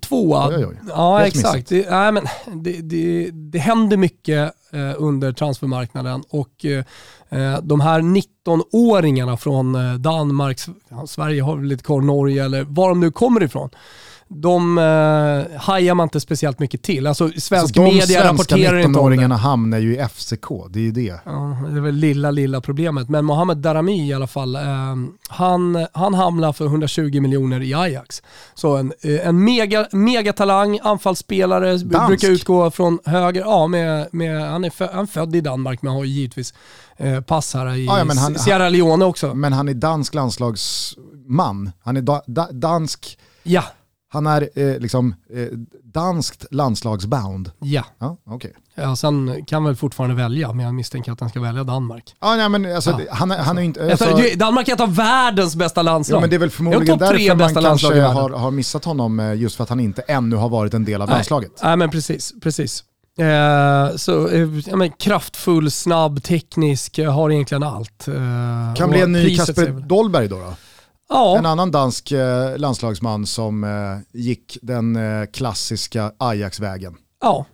[0.01, 0.79] 02 oj, oj, oj.
[0.87, 1.69] Ja, Helt exakt.
[1.69, 8.01] Det, nej, men det, det, det händer mycket eh, under transfermarknaden och eh, de här
[8.01, 10.59] 19-åringarna från eh, Danmark,
[11.07, 13.69] Sverige har väl lite kvar, Norge eller var de nu kommer ifrån
[14.35, 17.07] de eh, hajar man inte speciellt mycket till.
[17.07, 19.15] Alltså svensk alltså, media rapporterar inte om det.
[19.15, 21.19] De 19-åringarna hamnar ju i FCK, det är ju det.
[21.25, 23.09] Ja, det är väl lilla, lilla problemet.
[23.09, 24.61] Men Mohamed Darami i alla fall, eh,
[25.29, 28.23] han, han hamnar för 120 miljoner i Ajax.
[28.53, 32.07] Så en, eh, en mega, megatalang, anfallsspelare, Dansk.
[32.07, 33.41] brukar utgå från höger.
[33.41, 36.53] Ja, med, med, han, är född, han är född i Danmark men har ju givetvis
[36.97, 39.33] eh, pass här i ja, han, Sierra Leone också.
[39.33, 41.71] Men han är dansk landslagsman.
[41.83, 43.63] Han är da, da, dansk Ja
[44.13, 45.47] Han är eh, liksom eh,
[45.83, 47.51] danskt landslagsbound.
[47.59, 47.83] Ja.
[47.99, 48.51] Ja, okay.
[48.75, 52.15] ja, sen kan väl fortfarande välja, men jag misstänker att han ska välja Danmark.
[52.21, 53.13] Ja, nej, men alltså, Ja.
[53.13, 53.91] Han, han är inte...
[53.91, 56.17] Alltså, Alltså, Danmark är ett av världens bästa landslag.
[56.17, 59.33] ja, men det är väl förmodligen tre därför man kanske har, har missat honom, eh,
[59.33, 61.15] just för att han inte ännu har varit en del av Nej.
[61.15, 61.51] landslaget.
[61.63, 62.83] Nej men precis, precis.
[63.17, 68.07] Eh, så, eh, men kraftfull, snabb, teknisk, eh, har egentligen allt.
[68.07, 68.13] Eh,
[68.75, 70.35] Kan bli en ny Kasper Dolberg då?
[70.35, 70.53] då?
[71.09, 76.95] Ja, En annan dansk eh, landslagsman som eh, gick den eh, klassiska Ajax-vägen.
[77.21, 77.45] ja,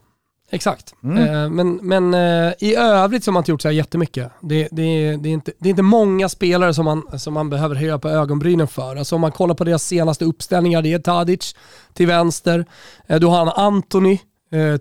[0.51, 0.93] exakt.
[1.03, 1.55] Mm.
[1.55, 2.13] Men men
[2.59, 4.31] i övrigt så har man inte gjort så här jättemycket.
[4.41, 7.75] Det, det, det, är inte, det är inte många spelare som man, som man behöver
[7.75, 8.95] höja på ögonbrynen för.
[8.95, 11.55] Alltså om man kollar på deras senaste uppställningar, det är Tadic
[11.93, 12.65] till vänster,
[13.07, 14.17] eh, då har han Anthony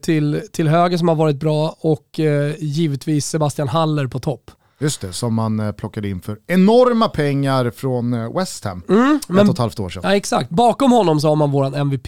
[0.03, 2.21] till, till höger som har varit bra och
[2.59, 4.51] givetvis Sebastian Haller på topp.
[4.81, 9.17] Just det, som man eh, plockade in för enorma pengar från eh, West Ham Mm,
[9.23, 10.03] ett men och ett halvt år sedan.
[10.05, 10.51] Ja exakt.
[10.51, 12.07] Bakom honom så har man våran MVP,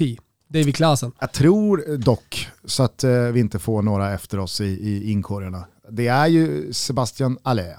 [0.49, 1.13] David Klaasen.
[1.21, 5.65] Jag tror dock, så att eh, vi inte får några efter oss i, i inkorgarna,
[5.91, 7.77] det är ju Sebastian Allaire.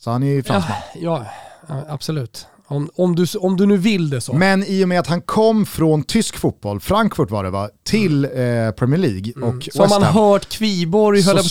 [0.00, 0.76] Så han är ju fransman.
[0.94, 1.26] Ja,
[1.68, 2.46] ja, absolut.
[2.68, 4.32] Om, om, du, om du nu vill det så.
[4.32, 8.24] Men i och med att han kom från tysk fotboll, Frankfurt var det va, till
[8.24, 8.30] eh,
[8.76, 9.60] Premier League och Mm.
[9.62, 10.14] så har West man Ham.
[10.14, 11.50] hört Kviborg, Så- höll jag på att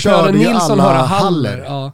[0.00, 1.24] säga, så Adam ju Nilsson höra Haller.
[1.24, 1.64] Haller.
[1.64, 1.92] Ja.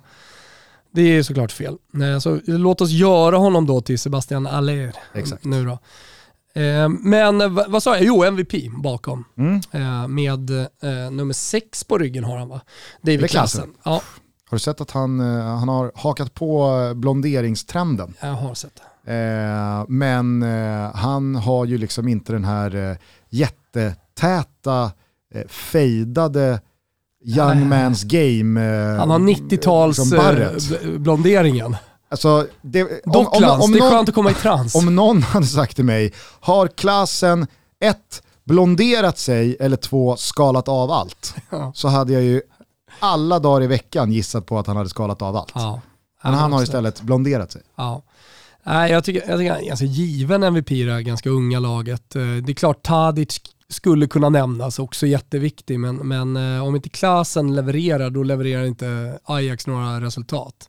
[0.92, 1.76] Det är såklart fel.
[1.92, 4.92] Nej, Så låt oss göra honom då till Sebastian Aller.
[5.14, 5.44] Exakt.
[5.44, 5.79] Nu då.
[6.61, 8.05] Eh, Men eh, vad sa jag?
[8.05, 9.24] Jo, MVP bakom.
[9.38, 9.61] Mm.
[9.70, 12.61] Eh, Med eh, nummer sex på ryggen har han va?
[13.03, 13.72] Det är David klassen.
[13.85, 13.90] Ja,
[14.50, 18.14] Har du sett att han, eh, han har hakat på eh, blonderingstrenden?
[18.20, 18.72] jag har sett
[19.05, 19.12] det.
[19.12, 22.96] Eh, men eh, han har ju liksom inte den här eh,
[23.29, 24.92] jättetäta,
[25.35, 26.61] eh, fejdade
[27.24, 28.61] young man's game.
[28.61, 30.52] Eh, Han har 90-tals liksom barret.
[30.52, 31.76] eh, bl- blonderingen.
[32.11, 34.74] Alltså, det, om, om, Docklands, om, det är någon, skönt att komma i trans.
[34.74, 37.46] om någon hade sagt till mig, har klassen
[37.85, 41.72] ett, blonderat sig eller två, skalat av allt, Ja.
[41.74, 42.42] så hade jag ju
[42.98, 45.52] alla dagar i veckan gissat på att han hade skalat av allt.
[45.54, 45.80] Ja.
[46.22, 47.62] Men han har istället blonderat sig.
[47.76, 48.02] Ja.
[48.64, 51.59] Nej, jag tycker, jag tycker han är ganska given MVP i det här ganska unga
[51.61, 52.16] laget.
[52.16, 56.88] Eh, Det är klart Tadic skulle kunna nämnas, också jätteviktig, men, men eh, om inte
[56.88, 60.68] klassen levererar, då levererar inte Ajax några resultat.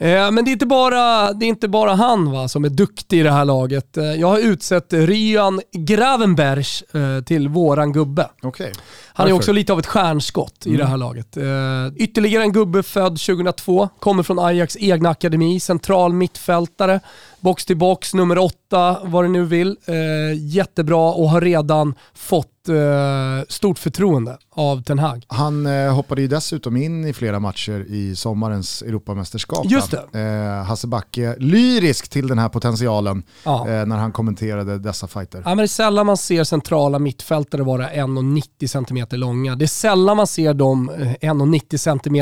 [0.00, 3.20] Eh, Men det är inte bara, det är inte bara han va, som är duktig
[3.20, 3.96] i det här laget.
[3.96, 8.30] Eh, Jag har utsett Ryan Gravenbergs eh, till våran gubbe.
[8.42, 8.72] Okej.
[9.06, 10.80] Han är också lite av ett stjärnskott i Mm.
[10.80, 11.36] det här laget.
[11.36, 17.00] Eh, ytterligare en gubbe född 2002, kommer från Ajax egna akademi, central mittfältare,
[17.40, 19.76] box till box, nummer åtta, vad du nu vill.
[19.86, 19.94] Eh,
[20.34, 25.24] jättebra och har redan fått eh, stort förtroende av Ten Hag.
[25.28, 29.66] Han eh, hoppade ju dessutom in i flera matcher i sommarens Europamästerskap.
[29.70, 30.20] Just va?
[30.20, 35.42] Eh, Hasse Backe, lyrisk till den här potentialen eh, när han kommenterade dessa fighter.
[35.44, 39.56] Ja, men det är sällan man ser centrala mittfältare vara 1,90 cm långa.
[39.56, 41.76] Det är sällan man ser de eh, 1,90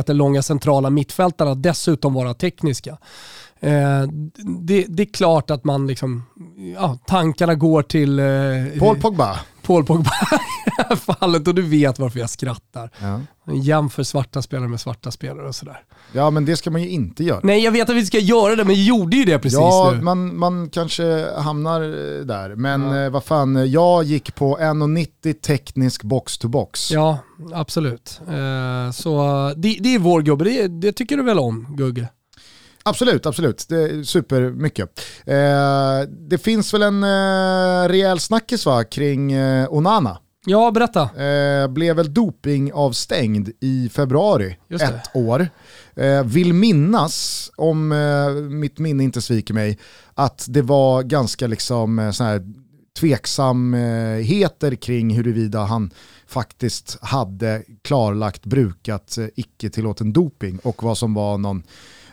[0.06, 2.98] cm långa centrala mittfältarna dessutom vara tekniska.
[3.60, 4.02] Eh,
[4.60, 6.22] det, det är klart att man liksom,
[6.74, 8.26] ja, tankarna går till eh,
[8.78, 9.38] Paul Pogba.
[9.62, 10.10] Paul Pogba
[10.66, 12.90] i det här fallet och du vet varför jag skrattar.
[13.00, 13.20] Ja.
[13.54, 15.78] Jämför svarta spelare med svarta spelare och sådär.
[16.12, 17.40] ja, men det ska man ju inte göra.
[17.42, 19.92] Nej, jag vet att vi ska göra det, men jag gjorde ju det precis ja,
[19.94, 20.02] nu.
[20.02, 22.54] man, man kanske hamnar eh, där.
[22.54, 26.92] Men eh, vad fan, eh, jag gick på 1,90 teknisk box-to-box.
[26.92, 27.18] Ja,
[27.54, 28.20] absolut.
[28.28, 29.22] Eh, så
[29.56, 32.08] det, det är vår gubbe, det, det tycker du väl om Gugge?
[32.88, 33.66] Absolut, absolut.
[33.68, 35.00] Det är supermycket.
[35.24, 40.18] Eh, det finns väl en eh, rejäl snackis va, kring eh, Onana.
[40.46, 41.24] Ja, berätta.
[41.24, 45.48] Eh, blev väl dopingavstängd i februari, ett år.
[45.96, 49.78] Eh, vill minnas, om eh, mitt minne inte sviker mig,
[50.14, 52.42] att det var ganska liksom eh, sån här
[52.98, 55.90] tveksamheter kring huruvida han
[56.26, 61.62] faktiskt hade klarlagt brukat eh, icke tillåten doping och vad som var någon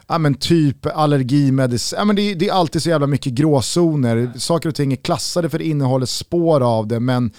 [0.07, 4.31] Ja men typ allergimedicin, ja men det, det är alltid så jävla mycket gråzoner.
[4.37, 7.31] Saker och ting är klassade för innehållet spår av det men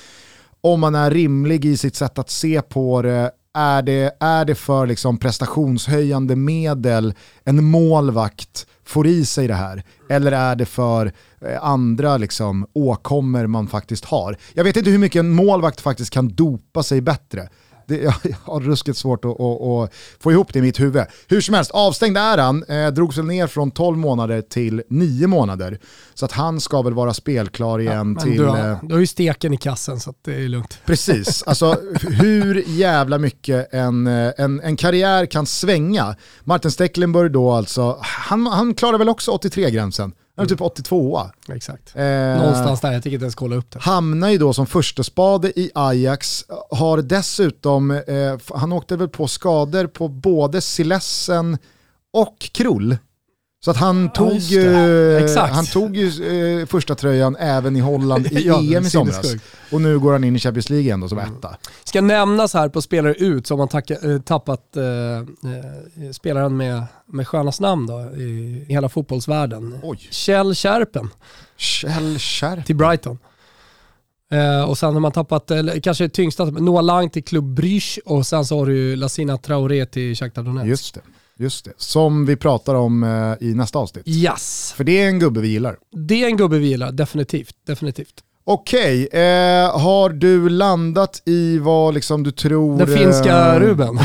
[0.60, 4.54] om man är rimlig i sitt sätt att se på det, är det, är det
[4.54, 9.84] för liksom prestationshöjande medel en målvakt får i sig det här?
[10.08, 14.36] Eller är det för eh, andra liksom, åkommor man faktiskt har?
[14.54, 17.48] Jag vet inte hur mycket en målvakt faktiskt kan dopa sig bättre.
[17.86, 21.04] Det, jag har ruskigt svårt att, att, att få ihop det i mitt huvud.
[21.28, 25.26] Hur som helst, avstängd är han, eh, drogs väl ner från 12 månader till 9
[25.26, 25.78] månader.
[26.14, 28.36] Så att han ska väl vara spelklar igen Men till...
[28.36, 30.78] du, eh, har, du har ju steken i kassen så att det är lugnt.
[30.86, 36.16] Precis, alltså hur jävla mycket en, eh, en, en karriär kan svänga.
[36.44, 40.12] Martin Stecklenburg då alltså, han, han klarar väl också 83-gränsen?
[40.36, 41.96] Han är typ 82 Exakt.
[41.96, 42.04] Eh,
[42.38, 43.78] Någonstans där, jag tänker inte ens kolla upp det.
[43.78, 48.00] Hamnar ju då som första spade i Ajax, har dessutom, eh,
[48.54, 51.58] han åkte väl på skador på både Silessen
[52.12, 52.96] och Krull.
[53.64, 58.46] Så att han tog, ja, han tog ju eh, första tröjan även i Holland i
[58.46, 59.34] ja, EM i somras.
[59.72, 61.34] Och nu går han in i Champions League ändå som mm.
[61.34, 61.56] etta.
[61.84, 64.76] Ska nämnas här på spelare ut som har tacka, äh, tappat
[66.12, 68.22] spelaren med, med skönast namn då, i,
[68.68, 69.78] i hela fotbollsvärlden.
[69.82, 69.98] Oj.
[70.10, 71.10] Kjell Kärpen.
[71.56, 72.64] Kjell Kärpen.
[72.64, 73.18] Till Brighton.
[74.30, 78.26] Eh, och sen har man tappat, eller kanske tyngsta, Noah Lang till Club Brygge och
[78.26, 80.68] sen så har du ju Lassina Traoré till Shakhtar Donetsk.
[80.68, 81.00] Just det.
[81.38, 84.08] Just det, som vi pratar om eh, i nästa avsnitt.
[84.08, 84.72] Yes.
[84.76, 85.76] För det är en gubbe vi gillar.
[85.92, 87.56] Det är en gubbe vi gillar, definitivt.
[87.66, 88.24] definitivt.
[88.46, 92.78] Okej, eh, har du landat i vad liksom du tror...
[92.78, 93.98] Den finska eh, Ruben?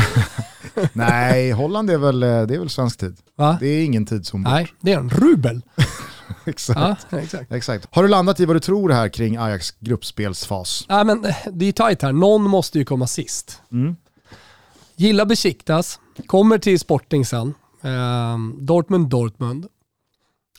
[0.92, 3.16] Nej, Holland är väl, eh, det är väl svensk tid.
[3.36, 3.56] Va?
[3.60, 5.62] Det är ingen tidszon Nej, det är en rubel.
[6.44, 7.06] exakt.
[7.10, 7.52] Ja, exakt.
[7.52, 7.86] exakt.
[7.90, 10.86] Har du landat i vad du tror här kring Ajax gruppspelsfas?
[10.88, 13.62] Nej, men eh, det är tajt här, någon måste ju komma sist.
[13.72, 13.96] Mm.
[15.00, 17.54] Gilla Besiktas, kommer till Sporting sen.
[17.82, 19.66] Eh, Dortmund, Dortmund.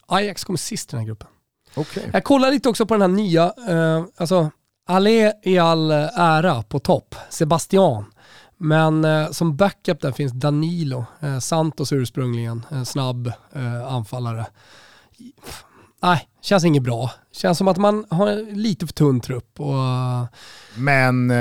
[0.05, 1.27] Ajax kommer sist i den här gruppen.
[1.75, 2.03] Okay.
[2.13, 4.51] Jag kollar lite också på den här nya, eh, alltså
[4.85, 8.05] Allé i all ära på topp, Sebastian.
[8.57, 14.45] Men eh, som backup där finns Danilo, eh, Santos ursprungligen, en snabb eh, anfallare
[16.01, 17.11] nej, känns inget bra.
[17.31, 19.59] Känns som att man har lite för tunn trupp.
[19.59, 19.75] Och...
[20.75, 21.37] Men eh,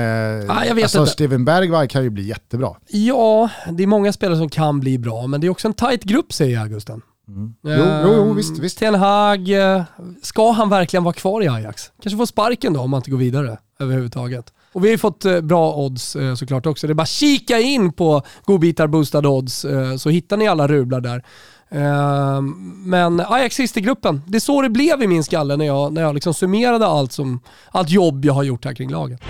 [0.67, 1.11] jag vet alltså, inte.
[1.11, 2.75] Steven Bergvall kan ju bli jättebra.
[2.87, 6.03] Ja, det är många spelare som kan bli bra, men det är också en tight
[6.03, 7.01] grupp säger jag Gusten.
[7.27, 7.53] Mm.
[7.63, 8.77] Jo, jo, jo, visst, visst.
[8.77, 9.83] Ten Hag, eh,
[10.21, 11.91] ska han verkligen vara kvar i Ajax?
[12.01, 14.53] Kanske få sparken då om han inte går vidare överhuvudtaget.
[14.73, 16.87] Och vi har ju fått eh, bra odds såklart också.
[16.87, 19.65] Det är bara kika in på godbitar boostade odds
[19.97, 21.23] så hittar ni alla rublar där.
[21.71, 24.21] Ehm, men Ajax sist i gruppen.
[24.27, 27.11] Det är så det blev i min skalle när jag, när jag liksom summerade allt,
[27.11, 27.39] som,
[27.71, 29.21] allt jobb jag har gjort här kring laget.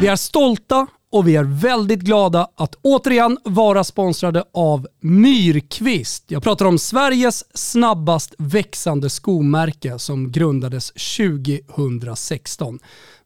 [0.00, 6.24] Vi är stolta och vi är väldigt glada att återigen vara sponsrade av Myrkvist.
[6.26, 12.78] Jag pratar om Sveriges snabbast växande skomärke som grundades 2016.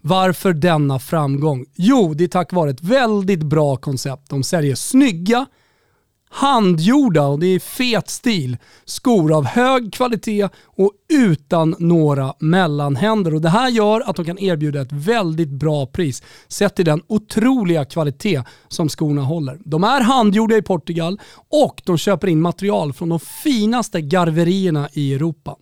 [0.05, 1.65] Varför denna framgång?
[1.75, 4.31] Jo, det är tack vare ett väldigt bra koncept.
[4.31, 5.47] De säljer snygga,
[6.31, 8.57] handgjorda och det är fet stil.
[8.85, 13.35] Skor av hög kvalitet och utan några mellanhänder.
[13.35, 17.03] Och det här gör att de kan erbjuda ett väldigt bra pris sett till den
[17.07, 19.59] otroliga kvalitet som skorna håller.
[19.65, 25.15] De är handgjorda i Portugal och de köper in material från de finaste garverierna i
[25.15, 25.57] Europa.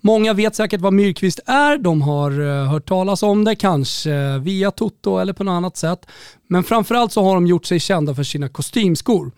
[0.00, 4.70] Många vet säkert vad Myrkvist är, de har eh, hört talas om det, kanske via
[4.70, 6.06] Toto eller på något annat sätt.
[6.48, 9.32] Men framförallt så har de gjort sig kända för sina kostymskor.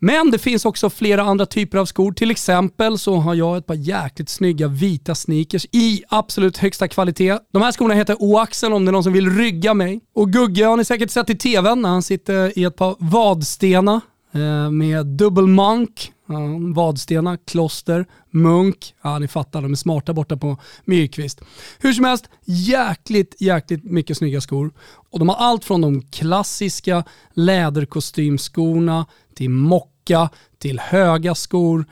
[0.00, 2.12] Men det finns också flera andra typer av skor.
[2.12, 7.38] Till exempel så har jag ett par jäkligt snygga vita sneakers i absolut högsta kvalitet.
[7.52, 10.00] De här skorna heter Oaxen om det är någon som vill rygga mig.
[10.14, 14.00] Och Gugge har ni säkert sett i tvn när han sitter i ett par vadstena
[14.32, 18.94] eh, med dubbel monk Ehm, vadstena, Kloster, Munk.
[19.02, 21.40] Ja, ni fattar, de är smarta borta på Myrkvist.
[21.78, 24.72] Hur som helst, jäkligt, jäkligt mycket snygga skor.
[25.10, 31.84] Och de har allt från de klassiska läderkostymskorna till mocka, till höga skor,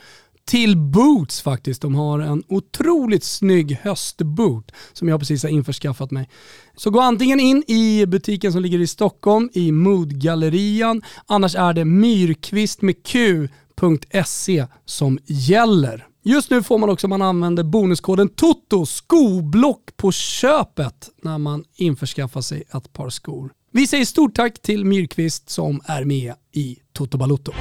[0.44, 1.82] till boots faktiskt.
[1.82, 6.28] De har en otroligt snygg höstboot som jag precis har införskaffat mig.
[6.76, 11.84] Så gå antingen in i butiken som ligger i Stockholm i Moodgallerian, annars är det
[11.84, 16.06] Myrkvist med Q skoblock.se som gäller.
[16.22, 21.64] Just nu får man också, om man använder bonuskoden TOTO, skoblock på köpet när man
[21.74, 23.50] införskaffar sig ett par skor.
[23.72, 27.52] Vi säger stort tack till Myrkvist som är med i Toto Balutto.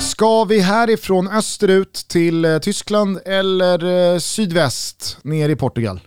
[0.00, 6.00] Ska vi härifrån österut till eh, Tyskland eller eh, sydväst ner i Portugal?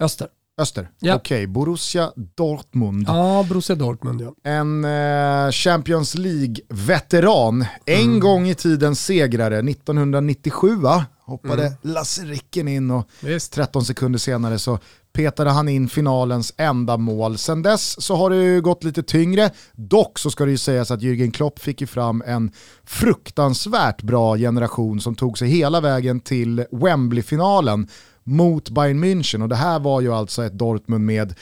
[0.00, 0.28] Öster.
[0.60, 0.90] Öster?
[1.00, 1.14] Ja.
[1.14, 1.46] Okej, okay.
[1.46, 3.04] Borussia Dortmund.
[3.08, 4.34] Ja, Borussia Dortmund ja.
[4.44, 7.64] En eh, Champions League-veteran.
[7.86, 8.20] En mm.
[8.20, 11.04] gång i tiden segrare, 1997 va?
[11.24, 11.78] Hoppade mm.
[11.82, 13.52] Lasse Ricken in och Visst.
[13.52, 14.78] 13 sekunder senare så
[15.12, 17.38] petade han in finalens enda mål.
[17.38, 19.50] Sen dess så har det gått lite tyngre.
[19.72, 22.50] Dock så ska det ju sägas att Jürgen Klopp fick ju fram en
[22.84, 27.88] fruktansvärt bra generation som tog sig hela vägen till Wembley-finalen
[28.24, 31.34] mot Bayern München och det här var ju alltså ett Dortmund med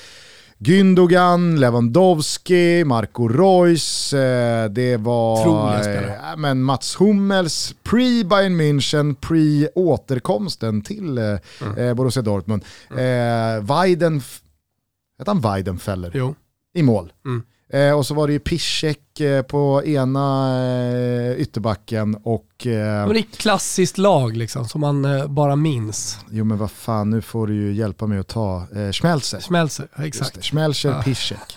[0.61, 11.19] Gündogan, Lewandowski, Marco Reus, eh, det var äh, men Mats Hummels, pre-Bayern München, pre-återkomsten till
[11.19, 11.97] eh, mm.
[11.97, 12.65] Borussia Dortmund.
[12.91, 12.99] Mm.
[12.99, 14.23] Eh, Weiden,
[15.19, 16.11] heter han Weidenfeller?
[16.15, 16.35] Jo.
[16.75, 17.13] i mål.
[17.25, 17.43] Mm.
[17.71, 22.67] Eh, och så var det ju Piszek eh, på ena eh, ytterbacken och...
[22.67, 26.19] Eh, Men det är ett klassiskt lag liksom, som man eh, bara minns.
[26.31, 29.41] jo men vad fan, nu får du ju hjälpa mig att ta eh, Schmelzer.
[29.41, 30.35] Schmelzer, exakt.
[30.35, 31.03] det, Schmelzer, Ja.
[31.03, 31.57] Piszek.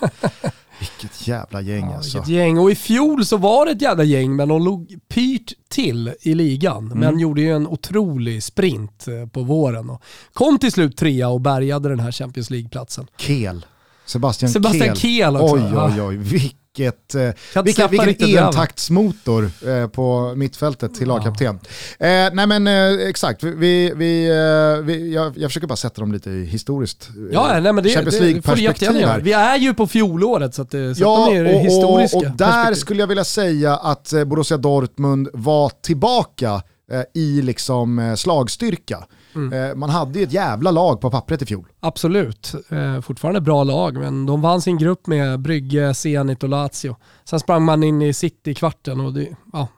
[0.80, 2.18] Vilket jävla gäng Ja, alltså.
[2.18, 2.58] vilket gäng.
[2.58, 6.34] Och i fjol så var det ett jävla gäng, men de låg pyrt till i
[6.34, 6.86] ligan.
[6.86, 6.98] Mm.
[6.98, 9.90] Men gjorde ju en otrolig sprint eh, på våren.
[9.90, 13.06] Och kom till slut trea och bärgade den här Champions League-platsen.
[13.18, 13.66] Kel.
[14.06, 15.54] Sebastian, Sebastian Kehl också.
[15.56, 21.14] Oj oj oj, vilket, eh, vilken, vilken entaktsmotor eh, på mittfältet till Ja.
[21.14, 21.54] lagkapten.
[21.98, 26.12] Eh, nej men eh, exakt, vi, vi, eh, vi, jag, jag försöker bara sätta dem
[26.12, 29.20] lite i historiskt eh, Ja, nej, men det, Champions League-perspektiv här.
[29.20, 32.16] Vi är ju på fjolåret så, att, det- så Ja, att de är och, historiska.
[32.16, 36.62] och, och där skulle jag vilja säga att eh, Borussia Dortmund var tillbaka
[36.92, 39.04] eh, i liksom eh, slagstyrka.
[39.34, 39.70] Mm.
[39.70, 41.66] Eh, man hade ju ett jävla lag på pappret i fjol.
[41.80, 42.54] Absolut.
[42.68, 46.96] Eh, fortfarande bra lag, men de vann sin grupp med Brygge, Zenit och Lazio.
[47.24, 49.68] Sen sprang man in i City i kvarten och det, ja.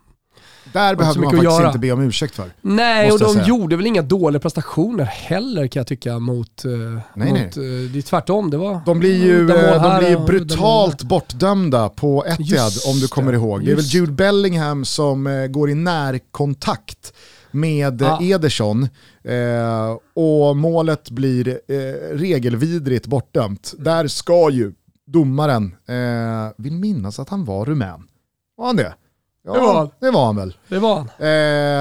[0.73, 2.51] Där så behövde man faktiskt inte be om ursäkt för.
[2.61, 6.65] Nej, och de gjorde väl inga dåliga prestationer heller kan jag tycka mot...
[6.65, 6.71] eh,
[7.15, 7.63] Nej, mot eh,
[7.93, 8.81] det är tvärtom, det var...
[8.87, 13.65] De blir ju, de blir ju brutalt bortdömda på Etihad om du kommer ihåg.
[13.65, 17.13] Det är väl Jude Bellingham som går i närkontakt
[17.55, 18.19] med Ja.
[18.23, 18.89] Ederson
[19.25, 23.75] eh, och målet blir eh, regelvidrigt bortdömt.
[23.79, 24.73] Där ska ju
[25.07, 28.03] domaren, eh, vill minnas att han var rumän.
[28.57, 28.95] Var han det?
[29.47, 29.91] Ja, Det var han.
[30.01, 30.57] det var han väl.
[30.69, 31.09] Det var han.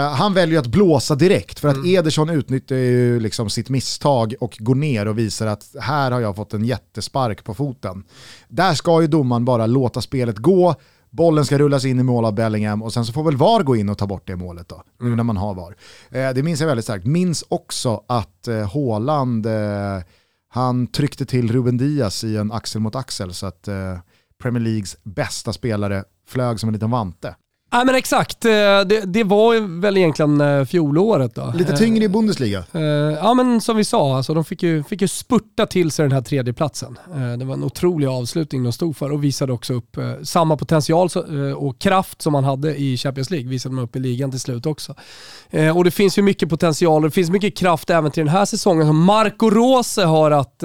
[0.08, 1.96] Eh, han väljer att blåsa direkt för att Mm.
[1.96, 6.36] Ederson utnyttjar ju liksom sitt misstag och går ner och visar att här har jag
[6.36, 8.04] fått en jättespark på foten.
[8.48, 10.76] Där ska ju domaren bara låta spelet gå,
[11.14, 13.76] bollen ska rullas in i mål av Bellingham och sen så får väl VAR gå
[13.76, 15.18] in och ta bort det målet då, nu Mm.
[15.18, 15.76] när man har VAR.
[16.10, 17.06] Eh, det minns jag väldigt starkt.
[17.06, 20.04] Minns också att eh, Haaland, eh,
[20.50, 23.98] han tryckte till Ruben Diaz i en axel mot axel så att eh,
[24.42, 27.36] Premier Leagues bästa spelare flög som en liten vante.
[27.74, 31.54] Nej men exakt, eh, det, det var väl egentligen eh, fjolåret då.
[31.56, 32.64] Lite Eh, tyngre i Bundesliga.
[33.22, 36.12] Ja men som vi sa, alltså, de fick ju, fick ju spurta till sig den
[36.12, 36.98] här tredjeplatsen.
[37.40, 41.10] Det var en otrolig avslutning de stod för och visade också upp samma potential
[41.58, 44.66] och kraft som man hade i Champions League, visade de upp i ligan till slut
[44.66, 44.96] också.
[45.76, 48.46] Och det finns ju mycket potential och det finns mycket kraft även till den här
[48.46, 50.56] säsongen som Marco Rose har att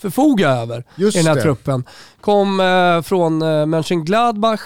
[0.00, 1.42] förfoga över Just i den här det.
[1.42, 1.84] truppen.
[2.20, 2.62] Kom
[3.04, 3.38] från
[3.70, 4.60] Mönchengladbach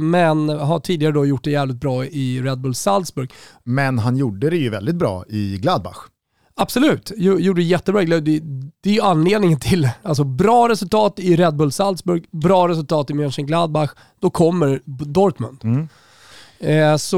[0.00, 3.32] men har tidigare då gjort det jävligt bra i Red Bull Salzburg.
[3.64, 5.96] Men han gjorde det ju väldigt bra i Gladbach.
[6.58, 8.02] Absolut, Jo- gjorde jättebra.
[8.02, 8.20] Det,
[8.80, 13.14] det är ju anledningen till, alltså bra resultat i Red Bull Salzburg, bra resultat i
[13.14, 13.90] Mönchengladbach,
[14.20, 15.88] då kommer Dortmund.
[16.58, 17.16] Eh, så...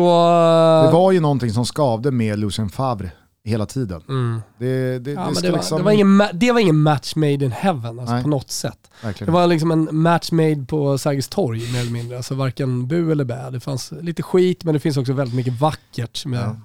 [0.87, 3.11] Det var ju någonting som skavde med Lucien Favre
[3.49, 4.03] hela tiden.
[4.09, 4.43] Mm.
[4.59, 5.79] Det, det, Ja, det men ska det, var, liksom...
[5.79, 8.23] det, var ingen, ma- det var ingen match made in heaven alltså, Nej.
[8.23, 8.79] på något sätt.
[9.03, 9.27] verkligen.
[9.27, 12.17] Det var liksom en match made på Sergels torg mer eller mindre.
[12.17, 13.51] Alltså varken bu eller bä.
[13.51, 16.57] Det fanns lite skit men det finns också väldigt mycket vackert med, Ja.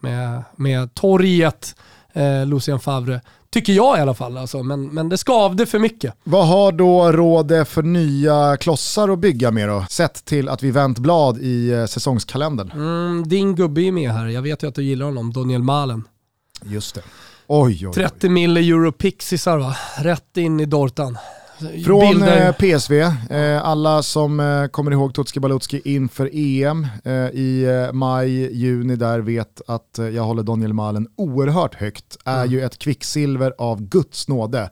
[0.00, 1.74] med, med torget,
[2.12, 3.20] eh, Lucien Favre.
[3.50, 4.36] Tycker jag i alla fall.
[4.36, 4.62] Alltså.
[4.62, 6.14] Men, men det skavde för mycket.
[6.24, 9.84] Vad har då Råde för nya klossar att bygga med då?
[9.90, 12.70] Sett till att vi vänt blad i eh, säsongskalendern.
[12.70, 14.26] Mm, din gubbe är med här.
[14.26, 16.04] Jag vet ju att du gillar honom, Daniel Malen.
[16.62, 17.00] Just det.
[17.46, 17.94] Oj, oj, oj.
[17.94, 19.76] 30 mille euro pixisar va?
[19.98, 21.18] Rätt in i Dortan.
[21.86, 26.86] Från Bilder- eh, PSV, eh, alla som eh, kommer ihåg Tutski Balutski inför EM
[27.32, 32.16] i maj, juni där vet att jag håller Daniel Malen oerhört högt.
[32.24, 32.50] Är Mm.
[32.52, 34.70] ju ett kvicksilver av Guds nåde.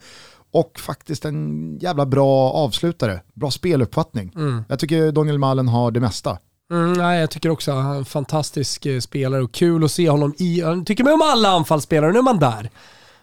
[0.53, 4.33] Och faktiskt en jävla bra avslutare, bra speluppfattning.
[4.37, 4.65] Mm.
[4.69, 6.39] Jag tycker Daniel Malen har det mesta.
[6.71, 9.91] Mm, nej, jag tycker också att han är en fantastisk eh, spelare och kul att
[9.93, 10.61] se honom i.
[10.61, 12.71] Jag tycker mig om alla anfallsspelare, nu är man där.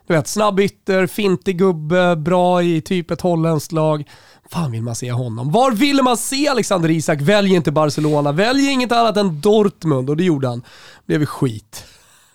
[0.08, 4.10] Du vet, snabb ytter, fintig gubbe, bra i typ ett holländskt lag.
[4.49, 5.51] Fan vill man se honom?
[5.51, 7.21] Var vill man se Alexander Isak?
[7.21, 10.63] Välj inte Barcelona, välj inget annat än Dortmund och det gjorde han.
[11.06, 11.86] Blev ju skit.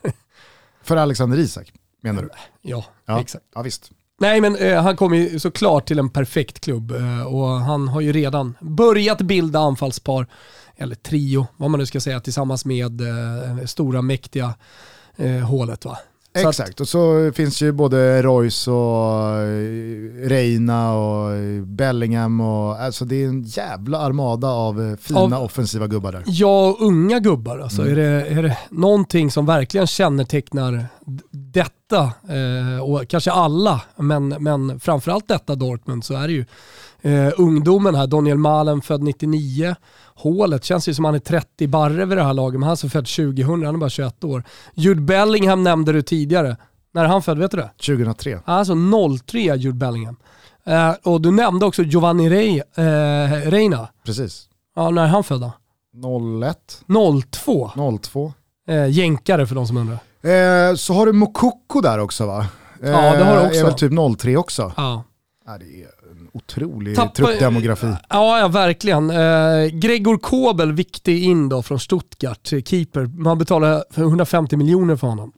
[0.82, 2.28] För Alexander Isak, menar du?
[2.62, 3.44] Ja, Ja, exakt.
[3.54, 3.90] ja visst.
[4.20, 8.00] Nej men eh, han kommer ju såklart till en perfekt klubb eh, och han har
[8.00, 10.26] ju redan börjat bilda anfallspar,
[10.76, 14.54] eller trio, vad man nu ska säga, tillsammans med eh, stora mäktiga
[15.16, 15.98] eh, hålet va.
[16.44, 22.80] Att- Exakt, och så finns ju både Royce och eh, Reina och eh, Bellingham och
[22.82, 26.22] alltså det är en jävla armada av eh, fina Av- offensiva gubbar där.
[26.26, 27.58] Ja, och unga gubbar.
[27.58, 27.92] Alltså, Mm.
[27.92, 30.86] är, det, är det någonting som verkligen kännetecknar
[31.30, 36.44] detta, eh, och kanske alla, men, men framförallt detta Dortmund, så är det ju
[37.02, 38.06] eh, ungdomen här.
[38.06, 39.74] Daniel Malen född 99.
[40.14, 42.76] Hålet känns ju som han är 30 barre vid det här laget, men han är
[42.76, 44.44] så född 2000, han är bara 21 år.
[44.74, 46.56] Jude Bellingham nämnde du tidigare.
[46.92, 47.70] När är han född, vet du det?
[47.86, 48.40] 2003.
[48.44, 48.74] Alltså
[49.26, 50.16] 03 Jude Bellingham.
[50.64, 53.88] Eh, och du nämnde också Giovanni Rey, eh, Reina.
[54.04, 54.48] Precis.
[54.76, 55.52] Ja, när är han född då?
[56.46, 56.82] 01.
[57.30, 57.70] 02.
[58.02, 58.32] 02.
[58.68, 59.98] Eh, jänkare för de som undrar.
[60.70, 62.46] Eh, så har du Mokoko där också va?
[62.82, 63.60] Eh, Ja, det har du också.
[63.60, 64.72] Är väl typ 03 också.
[64.76, 65.02] Ja.
[65.46, 65.86] Ja, det är
[66.38, 67.86] otrolig Tappa- truppdemografi.
[68.08, 69.10] Ja, ja verkligen.
[69.10, 73.06] Eh, Gregor Kobel, viktig in då från Stuttgart, eh, keeper.
[73.06, 75.32] Man betalar för 150 miljoner för honom.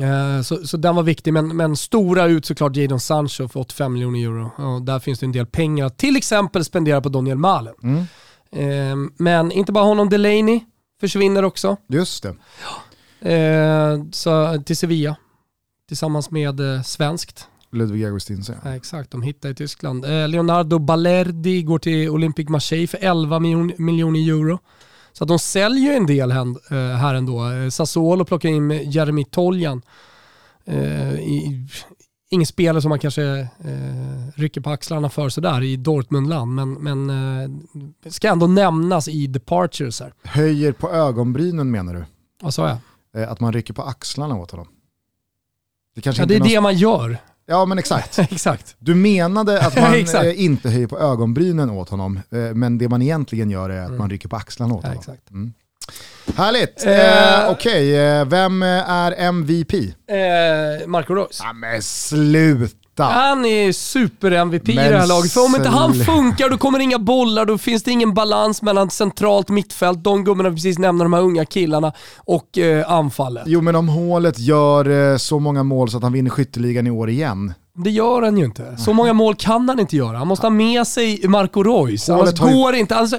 [0.00, 3.92] Eh, så, så den var viktig, men, men stora ut såklart Jadon Sancho för 85
[3.92, 4.50] miljoner euro.
[4.74, 7.74] Och där finns det en del pengar att till exempel spendera på Daniel Malen.
[7.82, 8.06] Mm.
[8.52, 10.60] Eh, men inte bara honom, Delaney
[11.00, 11.76] försvinner också.
[11.88, 12.34] Just det.
[13.34, 15.16] Eh, så, till Sevilla
[15.88, 17.48] tillsammans med svenskt.
[17.76, 18.56] Ludvig Augustinsson.
[18.64, 20.04] Ja, exakt, de hittar i Tyskland.
[20.04, 24.58] Eh, Leonardo Balerdi går till Olympic Marseille för 11 miljon, miljoner euro.
[25.12, 27.50] Så att de säljer ju en del här, eh, här ändå.
[27.50, 29.82] Eh, Sassuolo plockar in Jeremy Toljan.
[30.64, 31.66] Eh, i,
[32.28, 37.10] ingen spelare som man kanske eh, rycker på axlarna för sådär i Dortmundland, men, men
[37.10, 40.14] eh, ska ändå nämnas i departures här.
[40.22, 42.04] Höjer på ögonbrynen menar du?
[42.42, 42.78] Vad sa jag?
[43.22, 44.68] Eh, att man rycker på axlarna åt honom?
[45.94, 46.48] Det kanske Ja, det är någon...
[46.48, 47.18] det man gör.
[47.46, 48.18] Ja men exakt.
[48.30, 48.76] Exakt.
[48.78, 53.02] Du menade att man eh, inte höjer på ögonbrynen åt honom, eh, men det man
[53.02, 53.98] egentligen gör är att Mm.
[53.98, 55.00] man rycker på axlarna åt Ja, honom.
[55.00, 55.30] exakt.
[55.30, 55.52] Mm.
[56.36, 56.84] Härligt!
[56.86, 59.74] Eh, Eh, Okej, eh, vem är MVP?
[59.74, 61.40] Eh, Marco Reus.
[61.44, 62.74] Ja men sluta!
[63.04, 65.32] Han är super-MVP i det här laget.
[65.32, 68.62] För om inte han funkar, då kommer det inga bollar, då finns det ingen balans
[68.62, 73.42] mellan centralt mittfält, de gubbarna vi precis nämnde, de här unga killarna, och eh, anfallet.
[73.46, 76.90] Jo men om hålet gör eh, så många mål så att han vinner skytteligan i
[76.90, 77.54] år igen.
[77.74, 78.76] Det gör han ju inte.
[78.76, 80.18] Så många mål kan han inte göra.
[80.18, 82.08] Han måste ha med sig Marco Reus.
[82.08, 83.18] Hålet Annars ju- går inte, alltså,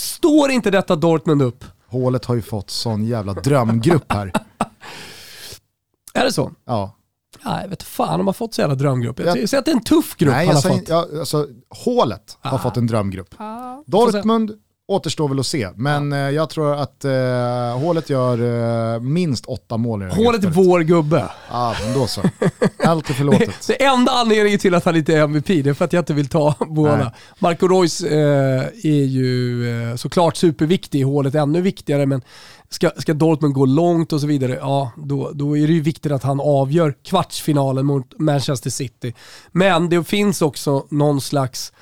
[0.00, 1.64] står inte detta Dortmund upp.
[1.88, 4.32] Hålet har ju fått sån jävla drömgrupp här.
[6.14, 6.50] Är det så?
[6.66, 6.96] Ja.
[7.44, 9.18] Nej, jag vet fan om har fått så jävla drömgrupp.
[9.18, 9.32] Jag Ja.
[9.32, 10.88] tycker att det är en tuff grupp Nej, han jag har säger, fått.
[10.88, 11.46] ja, alltså,
[11.84, 12.62] hålet har Ah.
[12.62, 13.34] fått en drömgrupp.
[13.38, 13.82] se.
[13.86, 14.50] Dortmund
[14.88, 19.76] återstår väl att se, men eh, jag tror att eh, hålet gör eh, minst åtta
[19.76, 21.28] mål i Hålet är vår gubbe.
[21.50, 22.20] Ja, men då så.
[22.84, 23.50] Allt är förlåtet.
[23.66, 26.14] Det enda anledningen till att han inte är MVP det är för att jag inte
[26.14, 27.12] vill ta båda.
[27.38, 32.22] Marco Reus eh, är ju eh, såklart superviktig i hålet, ännu viktigare, men
[32.74, 36.12] ska, ska Dortmund gå långt och så vidare, ja då, då är det ju viktigt
[36.12, 39.14] att han avgör kvartsfinalen mot Manchester City.
[39.52, 41.72] Men det finns också någon slags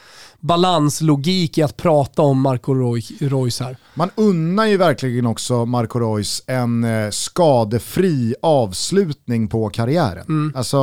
[0.41, 3.76] balanslogik i att prata om Marco Reus- här.
[3.95, 10.24] Man unnar ju verkligen också Marco Reus en eh, skadefri avslutning på karriären.
[10.28, 10.53] Mm.
[10.57, 10.78] Alltså,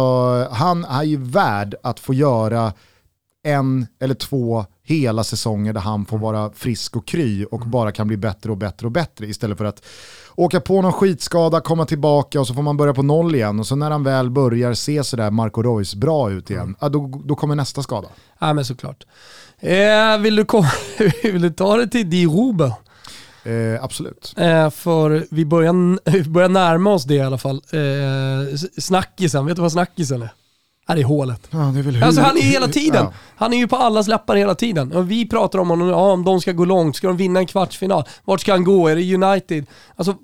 [0.51, 2.73] han är ju värd att få göra
[3.47, 8.07] en eller två hela säsonger där han får vara frisk och kry och bara kan
[8.07, 9.85] bli bättre och bättre och bättre istället för att
[10.35, 13.67] åka på någon skitskada, komma tillbaka och så får man börja på noll igen och
[13.67, 17.35] så när han väl börjar se sådär Marco Reus bra ut igen, ja, då, då
[17.35, 18.07] kommer nästa skada.
[18.39, 19.05] Ja men såklart.
[19.59, 20.65] Eh, vill, du kom-
[21.23, 22.71] vill du ta det till Di Ruber?
[23.43, 24.33] Eh, absolut.
[24.37, 27.55] Eh, för vi börjar, vi börjar närma oss det i alla fall.
[27.71, 30.29] Eh, snackisen, vet du vad snackisen är?
[30.88, 31.47] Ja, det är hålet.
[31.51, 33.03] Ja, det är väl hur, Alltså han är hela tiden.
[33.03, 33.13] Ja.
[33.35, 34.91] Han är ju på allas läppar hela tiden.
[34.91, 37.47] Och vi pratar om honom, ja, om de ska gå långt, ska de vinna en
[37.47, 38.03] kvartsfinal?
[38.25, 38.88] Vart ska han gå?
[38.88, 39.65] Är det United?
[39.95, 40.15] Alltså,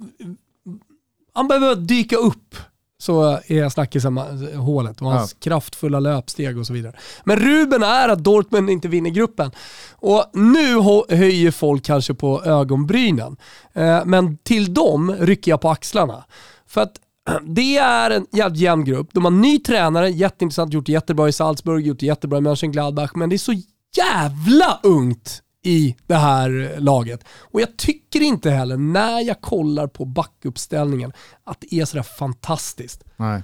[1.34, 2.56] han behöver dyka upp
[3.04, 4.18] så är snackisen
[4.56, 6.94] hålet och hans kraftfulla löpsteg och så vidare.
[7.24, 9.52] Men Ruben är att Dortmund inte vinner gruppen.
[9.92, 13.38] Och nu höjer folk kanske på ögonbrynen.
[13.74, 16.24] Eh, men till dem rycker jag på axlarna.
[16.68, 16.94] För att
[17.44, 19.10] det är en jävligt jämn grupp.
[19.14, 23.12] De har ny tränare, jätteintressant, gjort det jättebra i Salzburg, gjort det jättebra i Mönchengladbach,
[23.16, 23.54] men det är så
[23.98, 27.24] jävla ungt i det här laget.
[27.52, 31.14] Och jag tycker inte heller, när jag kollar på backuppställningen,
[31.44, 33.04] att det är sådär fantastiskt.
[33.16, 33.44] Nej.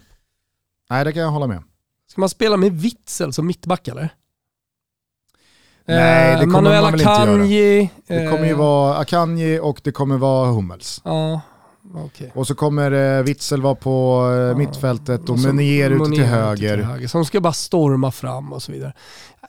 [0.89, 1.63] Nej, det kan jag hålla med.
[2.11, 4.09] Ska man spela med Witzel som mittback eller?
[5.85, 7.21] Nej, det Eh, kommer Manuel man väl inte göra.
[7.23, 11.01] Akanji, Det kommer ju eh, vara Akanji och det kommer vara Hummels.
[11.05, 11.41] Ja,
[11.95, 12.31] okej.
[12.35, 17.07] Och så kommer eh, Witzel vara på eh, mittfältet och så Meunier ute till höger.
[17.07, 18.93] Som ska bara storma fram och så vidare.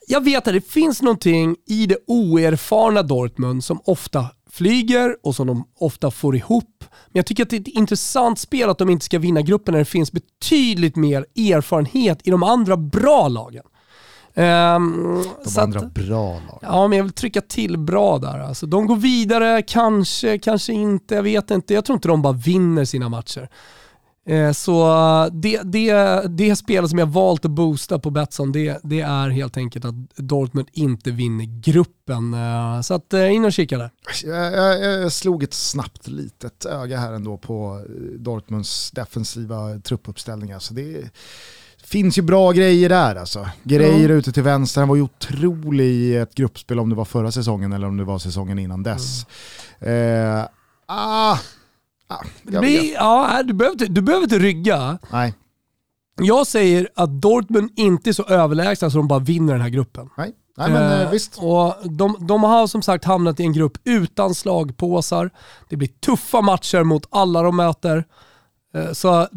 [0.07, 5.47] Jag vet att det finns någonting i det oerfarna Dortmund som ofta flyger och som
[5.47, 6.74] de ofta får ihop.
[6.80, 9.72] Men jag tycker att det är ett intressant spel att de inte ska vinna gruppen
[9.72, 13.64] när det finns betydligt mer erfarenhet i de andra bra lagen.
[14.35, 15.22] Ehm,
[15.55, 16.59] De andra att- bra lag.
[16.62, 18.39] Ja, men jag vill trycka till bra där.
[18.39, 21.74] Alltså, de går vidare, kanske, kanske inte, jag vet inte.
[21.74, 23.49] Jag tror inte de bara vinner sina matcher.
[24.26, 24.95] Eh, så
[25.33, 25.93] det, det,
[26.28, 29.95] det spelet som jag valt att boosta på Betsson, det, det är helt enkelt att
[30.16, 32.35] Dortmund inte vinner gruppen.
[32.35, 33.91] Eh, så att eh, in och kika där.
[34.24, 37.85] Jag, jag, jag slog ett snabbt litet öga här ändå på
[38.18, 40.59] Dortmunds defensiva truppuppställningar.
[40.59, 41.11] Så det
[41.91, 43.49] finns ju bra grejer där alltså.
[43.62, 44.16] Grejer mm.
[44.16, 47.72] ute till vänster, han var ju otrolig i ett gruppspel om det var förra säsongen
[47.72, 49.26] eller om det var säsongen innan dess.
[49.80, 50.38] Mm.
[50.38, 50.47] Eh,
[50.86, 51.38] ah,
[52.09, 54.99] ah, blir, ja, du, behöver inte, du behöver inte rygga.
[55.12, 55.34] Nej.
[56.22, 60.09] Jag säger att Dortmund inte är så överlägsna så de bara vinner den här gruppen.
[60.16, 60.32] Nej.
[60.57, 61.38] Nej, men, eh, eh visst.
[61.38, 65.30] Och de, de, har som sagt hamnat i en grupp utan slagpåsar.
[65.68, 68.05] Det blir tuffa matcher mot alla de möter.
[68.75, 69.29] Eh, så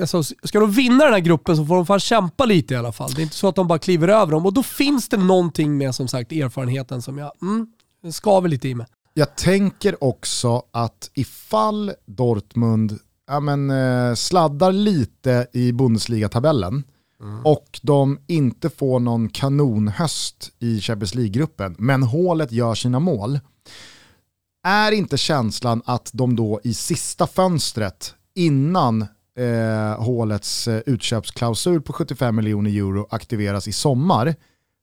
[0.00, 2.92] alltså, ska de vinna den här gruppen så får de fan kämpa lite i alla
[2.92, 3.10] fall.
[3.14, 4.46] Det är inte så att de bara kliver över dem.
[4.46, 7.66] Och då finns det någonting med som sagt erfarenheten som jag mm,
[8.12, 8.86] skaver lite i mig.
[9.14, 16.84] Jag tänker också att ifall Dortmund ja, men, eh, sladdar lite i Bundesliga-tabellen
[17.20, 17.46] mm.
[17.46, 23.40] och de inte får någon kanonhöst i Champions League-gruppen, men hålet gör sina mål,
[24.66, 29.02] är inte känslan att de då i sista fönstret innan
[29.38, 34.34] eh, hålets eh, utköpsklausul på 75 miljoner euro aktiveras i sommar,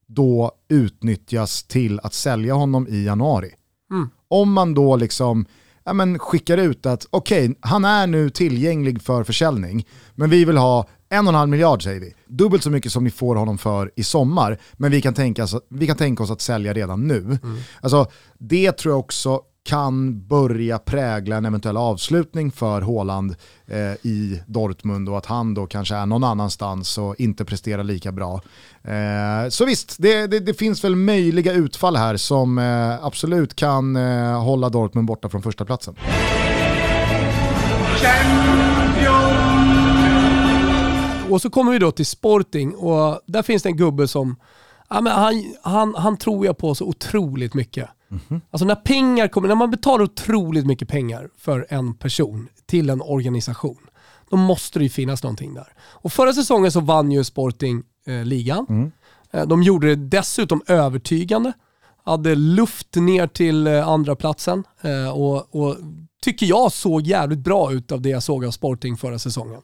[0.08, 3.52] då utnyttjas till att sälja honom i januari.
[3.92, 4.10] Mm.
[4.28, 5.46] Om man då liksom
[5.84, 10.46] ja, men skickar ut att okej, okay, han är nu tillgänglig för försäljning, men vi
[10.46, 12.14] vill ha en och en halv miljard säger vi.
[12.28, 15.56] Dubbelt så mycket som ni får honom för i sommar, men vi kan tänka oss,
[15.70, 17.20] vi kan tänka oss att sälja redan nu.
[17.20, 17.40] Mm.
[17.82, 23.36] Alltså, det tror jag också kan börja prägla en eventuell avslutning för Håland
[23.68, 28.12] eh, i Dortmund och att han då kanske är någon annanstans och inte presterar lika
[28.12, 28.42] bra.
[28.84, 33.96] Eh, så visst, det, det, det, finns väl möjliga utfall här som eh, absolut kan
[33.96, 35.96] eh, hålla Dortmund borta från första platsen.
[41.30, 44.36] Och så kommer vi då till Sporting och där finns det en gubbe som
[44.90, 47.90] ja, men han, han, han tror jag på så otroligt mycket.
[48.12, 48.42] Mm.
[48.52, 53.02] Alltså när pengar kommer, när man betalar otroligt mycket pengar för en person till en
[53.02, 53.90] organisation,
[54.30, 55.74] då måste det ju finnas någonting där.
[55.80, 58.66] Och förra säsongen så vann ju Sporting eh, ligan.
[58.70, 58.92] Mm.
[59.32, 61.54] Eh, de gjorde det dessutom övertygande.
[62.04, 65.76] Hade luft ner till eh, andra platsen eh, och, och
[66.22, 69.62] tycker jag såg jävligt bra ut av det jag såg av Sporting förra säsongen.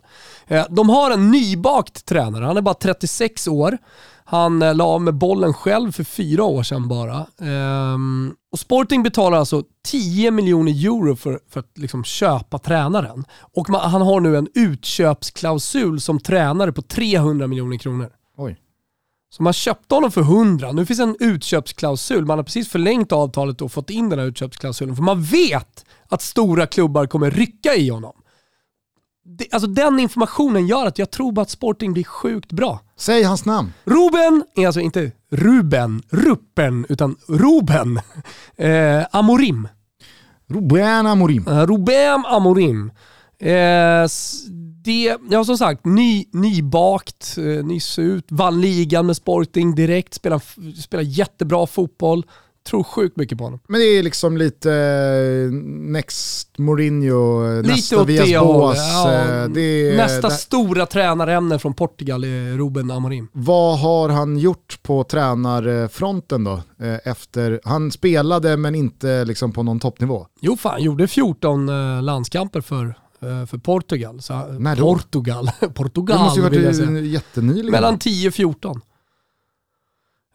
[0.47, 3.77] Eh, de har en nybakt tränare, han är bara 36 år.
[4.28, 7.26] Han eh, la av med bollen själv för fyra år sedan bara.
[7.41, 13.26] Ehm, och Sporting betalar alltså 10 miljoner euro för, för att liksom köpa tränaren.
[13.53, 18.09] Och man, han har nu en utköpsklausul som tränare på 300 miljoner kronor.
[18.38, 18.57] Oj.
[19.30, 20.71] Så man köpte honom för 100.
[20.71, 22.26] Nu finns en utköpsklausul.
[22.26, 24.95] Man har precis förlängt avtalet och fått in den här utköpsklausulen.
[24.95, 28.13] För man vet att stora klubbar kommer rycka i honom
[29.26, 32.80] det, alltså den informationen gör att jag tror att Sporting blir sjukt bra.
[32.97, 33.73] Säg hans namn.
[33.84, 37.99] Ruben, är alltså inte Ruben, Ruppen, utan Ruben
[38.55, 39.67] eh, Amorim.
[40.47, 41.47] Ruben Amorim.
[41.47, 42.91] Uh, Ruben Amorim.
[43.39, 44.07] Eh,
[44.84, 50.41] det, ja som sagt, ny, nybakt, eh, nyss ut, vann ligan med Sporting direkt, spelar,
[50.82, 52.26] spelar jättebra fotboll
[52.66, 53.59] tror sjukt mycket på honom.
[53.68, 55.51] Men det är liksom lite uh,
[55.91, 58.78] Next Mourinho, lite nästa Villas Boas.
[58.78, 60.34] Ja, uh, nästa det...
[60.34, 63.28] stora tränarämne från Portugal är Ruben Amorim.
[63.32, 66.61] Vad har han gjort på tränarfronten då?
[67.03, 70.28] Efter, han spelade men inte liksom på någon toppnivå.
[70.41, 74.22] Jo fan, gjorde 14 landskamper för för Portugal.
[74.22, 74.41] Så?
[74.80, 75.49] Portugal.
[75.74, 77.72] Portugal det måste ju varit jättenyligen.
[77.72, 78.82] Mellan 10-14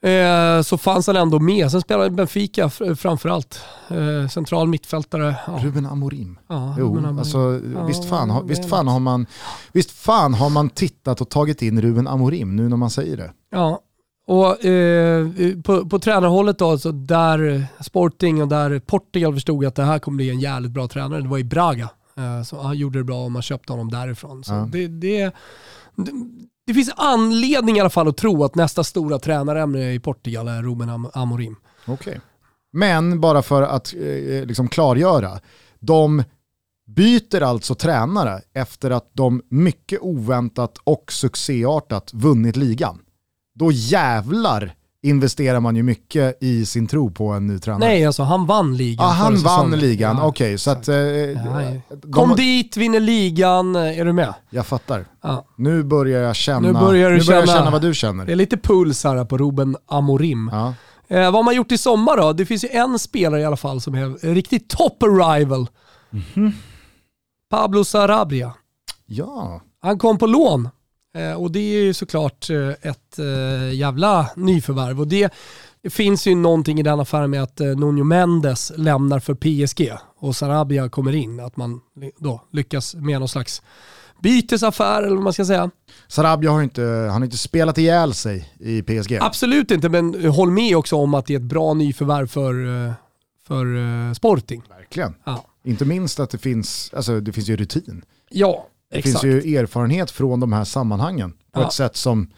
[0.02, 1.70] eh, så fanns han ändå med.
[1.70, 3.60] Sen spelade Benfica framförallt.
[3.88, 5.36] Eh, central mittfältare.
[5.46, 5.58] Ja.
[5.62, 6.38] Ruben Amorim.
[6.48, 7.18] Ja, jo, Ruben Amorim.
[7.18, 9.26] Alltså, ja, visst, fan, visst, fan har man,
[9.72, 13.32] visst fan har man tittat och tagit in Ruben Amorim nu när man säger det.
[13.50, 13.80] Ja,
[14.26, 15.28] och eh,
[15.64, 20.16] på, på tränarhållet då, så där Sporting och där Portugal förstod att det här kommer
[20.16, 21.20] bli en jävligt bra tränare.
[21.20, 21.88] Det var i Braga.
[22.16, 24.44] Eh, så han gjorde det bra och man köpte honom därifrån.
[24.44, 25.32] Så det, det,
[26.70, 30.62] det finns anledning i alla fall att tro att nästa stora tränarämne i Portugal är
[30.62, 31.56] Ruben Amorim.
[31.86, 32.16] Okay.
[32.72, 35.40] Men bara för att eh, eh, liksom klargöra,
[35.80, 36.22] de
[36.86, 42.98] byter alltså tränare efter att de mycket oväntat och succéartat vunnit ligan.
[43.54, 47.88] Då jävlar investerar man ju mycket i sin tro på en ny tränare.
[47.88, 49.06] Nej, alltså han vann ligan.
[49.06, 50.46] Ja, han vann ligan, ja, okej.
[50.46, 51.62] Okay, så att, eh, ja,
[52.12, 52.36] Kom de...
[52.36, 54.34] dit, vinner ligan, är du med?
[54.50, 55.04] Jag fattar.
[55.22, 55.46] Ja.
[55.56, 58.26] Nu börjar jag känna, nu börjar, du nu börjar känna, jag känna vad du känner.
[58.26, 60.50] Det är lite puls här på Ruben Amorim.
[60.52, 60.74] Ja.
[61.08, 62.32] Eh, vad har man gjort i sommar då?
[62.32, 65.68] Det finns ju en spelare i alla fall som är riktigt top arrival.
[66.12, 66.52] Mm -hmm.
[67.50, 68.52] Pablo Sarabria.
[69.06, 69.60] Ja.
[69.82, 70.68] Han kom på lån
[71.38, 75.00] och det är ju såklart eh, ett eh, jävla nyförvärv.
[75.00, 75.32] Och det
[75.90, 79.92] finns ju någonting i den affären med att Nuno Mendes lämnar för PSG.
[80.18, 81.80] och Sarabia kommer in, att man
[82.18, 83.62] då lyckas med någon slags
[84.22, 85.70] bytesaffär eller vad man ska säga.
[86.08, 89.18] Sarabia har inte, han har inte spelat ihjäl sig i PSG.
[89.20, 92.92] Absolut inte, men håll med också om att det är ett bra nyförvärv för, eh,
[93.46, 94.62] för Sporting.
[94.68, 95.14] Verkligen.
[95.24, 95.44] Ja.
[95.64, 98.04] Inte minst att det finns, alltså det finns ju rutin.
[98.30, 99.20] Ja, det exakt.
[99.20, 101.66] finns ju erfarenhet från de här sammanhangen på ja.
[101.66, 102.30] ett sätt som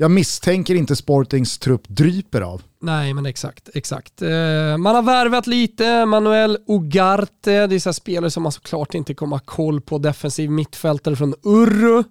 [0.00, 2.62] jag misstänker inte Sportings trupp dryper av.
[2.80, 3.68] Nej, men exakt.
[3.74, 4.22] exakt.
[4.22, 9.14] Eh, man har värvat lite, Manuel Ugarte, det är så spelare som man såklart inte
[9.14, 12.04] kommer ha koll på, defensiv mittfältare från Urru.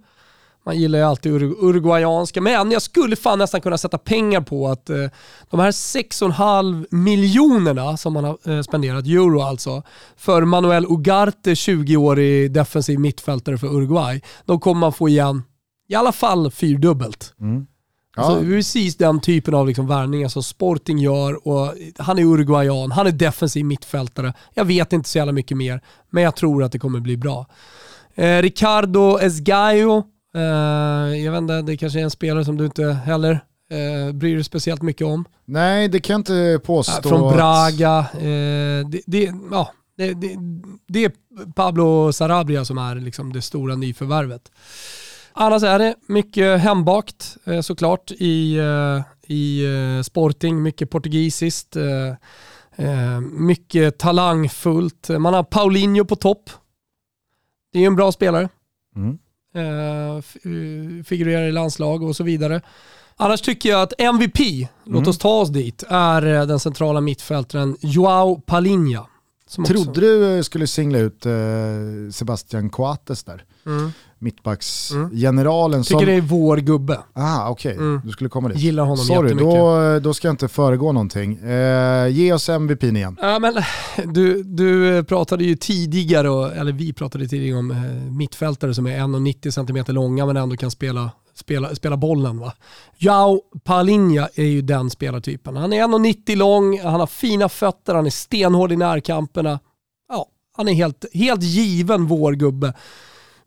[0.67, 4.89] Man gillar ju alltid uruguayanska, men jag skulle fan nästan kunna sätta pengar på att
[4.89, 5.05] eh,
[5.49, 9.83] de här 6,5 miljonerna som man har eh, spenderat, euro alltså,
[10.17, 15.43] för Manuel Ugarte, 20-årig defensiv mittfältare för Uruguay, de kommer man få igen
[15.89, 17.33] i alla fall fyrdubbelt.
[17.41, 17.65] Mm.
[18.15, 18.23] Ja.
[18.23, 23.07] Alltså, precis den typen av liksom värvningar som Sporting gör och han är uruguayan, han
[23.07, 24.33] är defensiv mittfältare.
[24.53, 27.45] Jag vet inte så jävla mycket mer, men jag tror att det kommer bli bra.
[28.15, 30.03] Eh, Ricardo Esgaio,
[31.23, 34.43] jag vet inte, det kanske är en spelare som du inte heller eh, bryr dig
[34.43, 35.25] speciellt mycket om.
[35.45, 37.09] Nej, det kan jag inte påstå.
[37.09, 38.05] Från Braga.
[38.13, 40.37] Eh, det, det, ja, det, det,
[40.87, 41.11] det, är
[41.55, 44.51] Pablo Sarabia som är liksom det stora nyförvärvet.
[45.33, 49.01] Annars är det mycket hembakt eh, såklart i, eh,
[49.33, 51.77] i eh, Sporting, mycket portugisiskt,
[53.31, 55.09] mycket talangfullt.
[55.09, 56.49] Man har Paulinho på topp.
[57.73, 58.49] Det är en bra spelare.
[58.95, 59.17] Mm.
[61.05, 62.61] Figurerar i landslag och så vidare.
[63.15, 64.67] Annars tycker jag att MVP, mm.
[64.85, 69.07] låt oss ta oss dit, är den centrala mittfältaren Joao Palinha.
[69.67, 71.25] Trodde du skulle singla ut
[72.13, 73.43] Sebastian Coates där?
[73.65, 75.73] Mm mittbacksgeneralen.
[75.73, 75.83] Mm.
[75.83, 76.05] Tycker som...
[76.05, 76.99] det är vår gubbe.
[77.13, 77.73] Ah, okej.
[77.73, 77.85] Okay.
[77.85, 78.01] Mm.
[78.03, 78.57] Du skulle komma dit.
[78.57, 81.37] Gillar honom Sorry, då, då ska jag inte föregå någonting.
[81.37, 83.17] Eh, ge oss MVP igen.
[83.21, 83.53] Ja, men,
[84.13, 87.77] du, du pratade ju tidigare, eller vi pratade tidigare om eh,
[88.11, 92.39] mittfältare som är 1,90 cm långa men ändå kan spela spela, spela bollen.
[92.39, 92.53] Va?
[92.97, 95.55] Jao Palinha är ju den spelartypen.
[95.55, 99.59] Han är 1,90 lång, han har fina fötter, han är stenhård i närkamperna.
[100.09, 102.73] Ja, han är helt, helt given vår gubbe.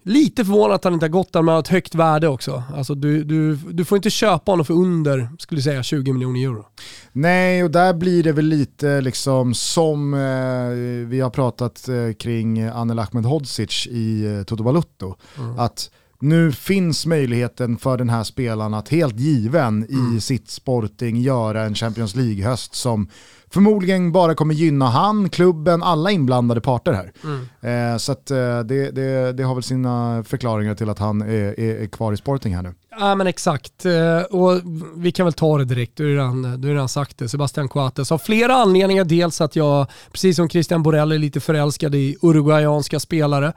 [0.03, 2.62] Lite förvånad att han inte har gått där, men har ett högt värde också.
[2.74, 6.66] Alltså du, du, du får inte köpa honom för under, skulle säga, 20 miljoner euro.
[7.12, 12.62] Nej, och där blir det väl lite liksom som eh, vi har pratat eh, kring
[12.62, 15.14] Anel Ahmedhodzic i eh, Toto Balutto.
[15.38, 15.59] Mm.
[15.59, 15.90] Att
[16.21, 20.16] nu finns möjligheten för den här spelaren att helt given mm.
[20.16, 23.09] i sitt sporting göra en Champions League-höst som
[23.51, 27.12] förmodligen bara kommer gynna han, klubben, alla inblandade parter här.
[27.25, 27.93] Mm.
[27.93, 31.61] Eh, så att, eh, det, det, det, har väl sina förklaringar till att han är,
[31.61, 32.75] är, är, kvar i Sporting här nu.
[32.99, 34.61] Ja men exakt, eh, och
[34.97, 37.28] vi kan väl ta det direkt, du har redan, redan sagt det.
[37.28, 39.05] Sebastian Coates av flera anledningar.
[39.05, 43.53] Dels att jag, precis som Christian Borrell, är lite förälskad i uruguayanska spelare.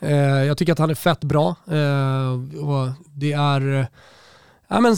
[0.00, 1.56] Eh, jag tycker att han är fett bra.
[1.66, 2.32] Eh,
[2.64, 3.86] och det är
[4.68, 4.96] ja, men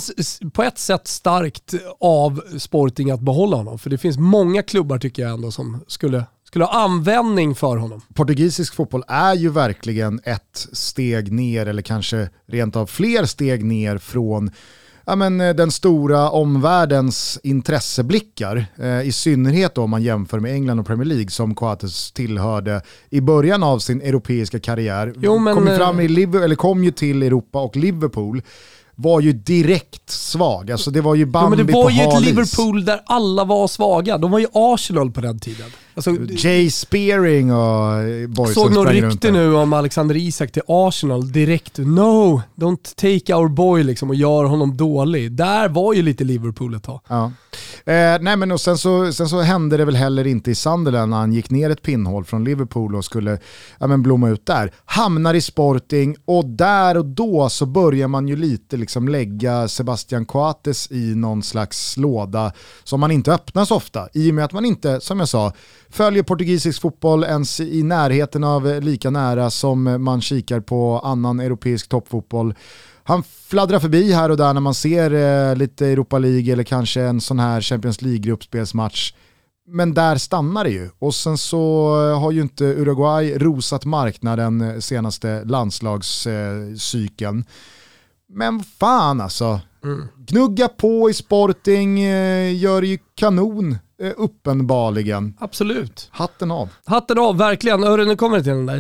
[0.53, 3.79] på ett sätt starkt av Sporting att behålla honom.
[3.79, 6.25] För det finns många klubbar tycker jag ändå som skulle,
[6.57, 8.01] skulle ha användning för honom.
[8.15, 13.99] Portugisisk fotboll är ju verkligen ett steg ner eller kanske rent av fler steg ner
[13.99, 14.51] från
[15.07, 18.67] ja, men, eh, den stora omvärldens intresseblickar.
[18.79, 22.83] Eh, I synnerhet då om man jämför med England och Premier League som Coates tillhörde
[23.11, 25.15] i början av sin europeiska karriär.
[25.17, 28.43] Jo, men, kom, fram i eh, Liverpool, eller kom ju till Europa och Liverpool
[28.95, 30.71] var ju direkt svag.
[30.71, 33.69] Alltså det var ju Bambi ja, men Det var ju ett Liverpool där alla var
[33.69, 34.19] svaga.
[34.19, 35.71] De var ju Arsenal på den tiden.
[35.97, 41.79] Alltså, Jay Spearing och boys Såg någon rykte nu om Alexander Isak till Arsenal direkt.
[41.79, 45.33] No, don't take our boy liksom och gör honom dålig.
[45.33, 47.01] Där var ju lite Liverpool ett tag.
[47.09, 47.33] Ja.
[47.93, 51.11] Eh, nej men och sen så, sen så hände det väl heller inte i Sunderland
[51.11, 53.39] när han gick ner ett pinnhål från Liverpool och skulle
[53.79, 54.73] ja, men blomma ut där.
[54.85, 60.27] Hamnar i Sporting och där och då så börjar man ju lite liksom lägga Sebastian
[60.27, 62.53] Coates i någon slags låda
[62.85, 64.09] som man inte öppnar så ofta.
[64.13, 65.53] I och med att man inte, som jag sa,
[65.97, 71.89] följer portugisisk fotboll ens i närheten av lika nära som man kikar på annan europeisk
[71.89, 72.55] toppfotboll.
[73.05, 75.11] Han fladdrar förbi här och där när man ser
[75.51, 79.13] eh, lite Europa League eller kanske en sån här Champions League-gruppspelsmatch.
[79.69, 80.91] Men där stannar det ju.
[80.99, 87.45] Och sen så eh, har ju inte Uruguay rosat marknaden eh, senaste landslagscykeln.
[88.29, 89.61] Men fan alltså.
[89.85, 90.09] Mm.
[90.17, 93.79] Gnugga på i Sporting, eh, gör ju kanon
[94.17, 95.37] uppenbarligen.
[95.39, 96.09] Absolut.
[96.13, 96.69] Hatten av.
[96.85, 97.83] Hatten av, verkligen.
[97.83, 98.79] Hörru, nu kommer det till den där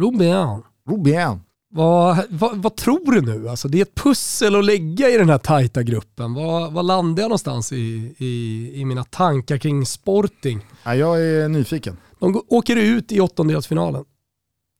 [0.00, 0.62] Rubian.
[0.88, 1.40] Rubian.
[1.70, 3.48] Vad, vad, vad, tror du nu?
[3.48, 6.34] Alltså, det är ett pussel att lägga i den här tajta gruppen.
[6.34, 10.66] Vad, vad landar jag någonstans i, i, i mina tankar kring Sporting?
[10.84, 11.96] Ja, jag är nyfiken.
[12.18, 14.04] De åker ut i åttondelsfinalen.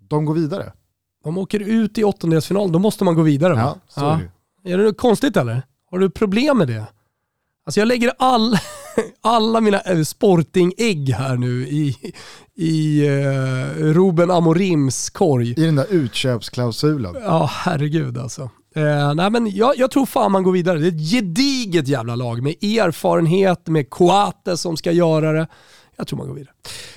[0.09, 0.73] De går vidare.
[1.25, 3.55] De åker ut i åttondelsfinalen, då måste man gå vidare.
[3.55, 3.61] Va?
[3.61, 4.15] Ja, så ja.
[4.15, 4.31] är
[4.65, 4.73] det.
[4.73, 5.63] Är det konstigt eller?
[5.91, 6.87] Har du problem med det?
[7.67, 8.59] Alltså jag lägger all,
[9.21, 11.97] alla mina äh, sporting-ägg här nu i,
[12.55, 15.51] i uh, Ruben Amorims korg.
[15.51, 17.15] I den där utköpsklausulen.
[17.25, 18.43] Ja, herregud alltså.
[18.77, 20.79] Uh, nej, men jag, jag, tror fan man går vidare.
[20.79, 25.47] Det är ett gediget jävla lag med erfarenhet, med Coate som ska göra det.
[25.97, 26.55] Jag tror man går vidare.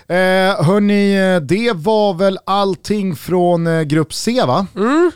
[0.08, 4.68] Eh, hörni, det var väl allting från eh, grupp C va?
[4.76, 5.12] Mm.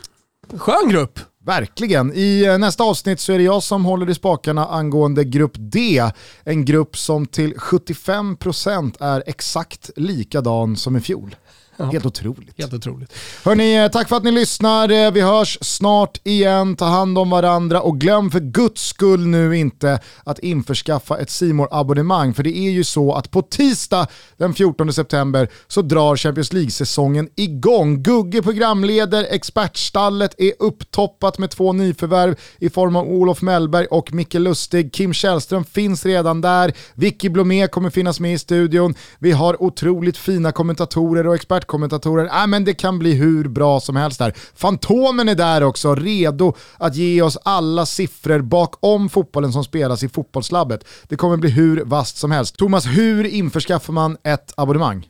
[0.58, 1.20] Skön grupp.
[1.44, 2.12] Verkligen.
[2.14, 6.02] I eh, nästa avsnitt så är det jag som håller i spakarna angående grupp D.
[6.44, 11.36] En grupp som till 75% är exakt likadan som i fjol.
[11.76, 11.84] Ja.
[11.84, 12.58] Helt otroligt.
[12.58, 13.12] Helt otroligt.
[13.44, 14.88] Hörni, eh, tack för att ni lyssnar.
[14.88, 16.76] Eh, vi hörs snart igen.
[16.76, 21.68] Ta hand om varandra och glöm för guds skull nu inte att införskaffa ett simor
[21.70, 24.06] abonnemang För det är ju så att på tisdag
[24.36, 28.02] den 14 september så drar Champions League-säsongen igång.
[28.02, 34.34] Gugge programleder, expertstallet är upptoppat med två nyförvärv i form av Olof Mellberg och Micke
[34.34, 34.92] Lustig.
[34.92, 36.72] Kim Källström finns redan där.
[36.94, 38.94] Vicky Blomé kommer finnas med i studion.
[39.18, 42.42] Vi har otroligt fina kommentatorer och experter expertkommentatorer.
[42.42, 44.34] Äh, men det kan bli hur bra som helst där.
[44.54, 50.08] Fantomen är där också, redo att ge oss alla siffror bakom fotbollen som spelas i
[50.08, 50.84] fotbollslabbet.
[51.08, 52.56] Det kommer bli hur vast som helst.
[52.56, 55.06] Thomas, hur införskaffar man ett abonnemang?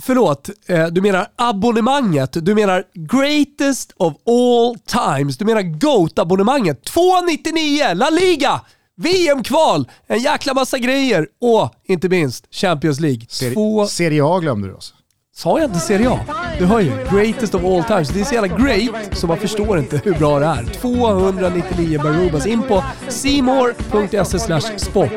[0.00, 2.32] Förlåt, eh, du menar abonnemanget.
[2.32, 5.38] Du menar greatest of all times.
[5.38, 6.84] Du menar GOAT-abonnemanget.
[6.84, 8.60] 299 La Liga!
[9.02, 13.26] VM-kval, en jäkla massa grejer och inte minst Champions League.
[13.28, 13.86] Seri Två...
[13.86, 14.94] Serie A glömde du oss.
[15.40, 16.20] Sa jag inte Serie A?
[16.58, 18.08] Du hör ju, greatest of all times.
[18.08, 20.64] Det är så jävla great så man förstår inte hur bra det är.
[20.64, 22.46] 299 Barubas.
[22.46, 25.10] In på simor.se sport.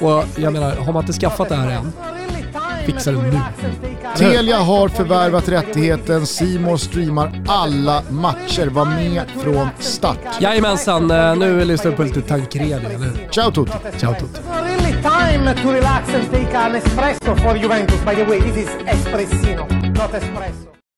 [0.00, 1.92] Och jag menar, har man inte skaffat det här än,
[2.86, 3.40] fixa det nu.
[4.16, 8.66] Telia har förvärvat rättigheten, Simor streamar alla matcher.
[8.66, 10.18] Var med från start.
[10.40, 13.72] Jajamensan, eh, nu lyssnar vi på lite Tancredi, eller Ciao tutti!
[13.98, 14.40] Ciao tutti!
[15.06, 18.00] time to relax and take an espresso for Juventus.
[18.04, 20.75] By the way, this is espressino, not espresso.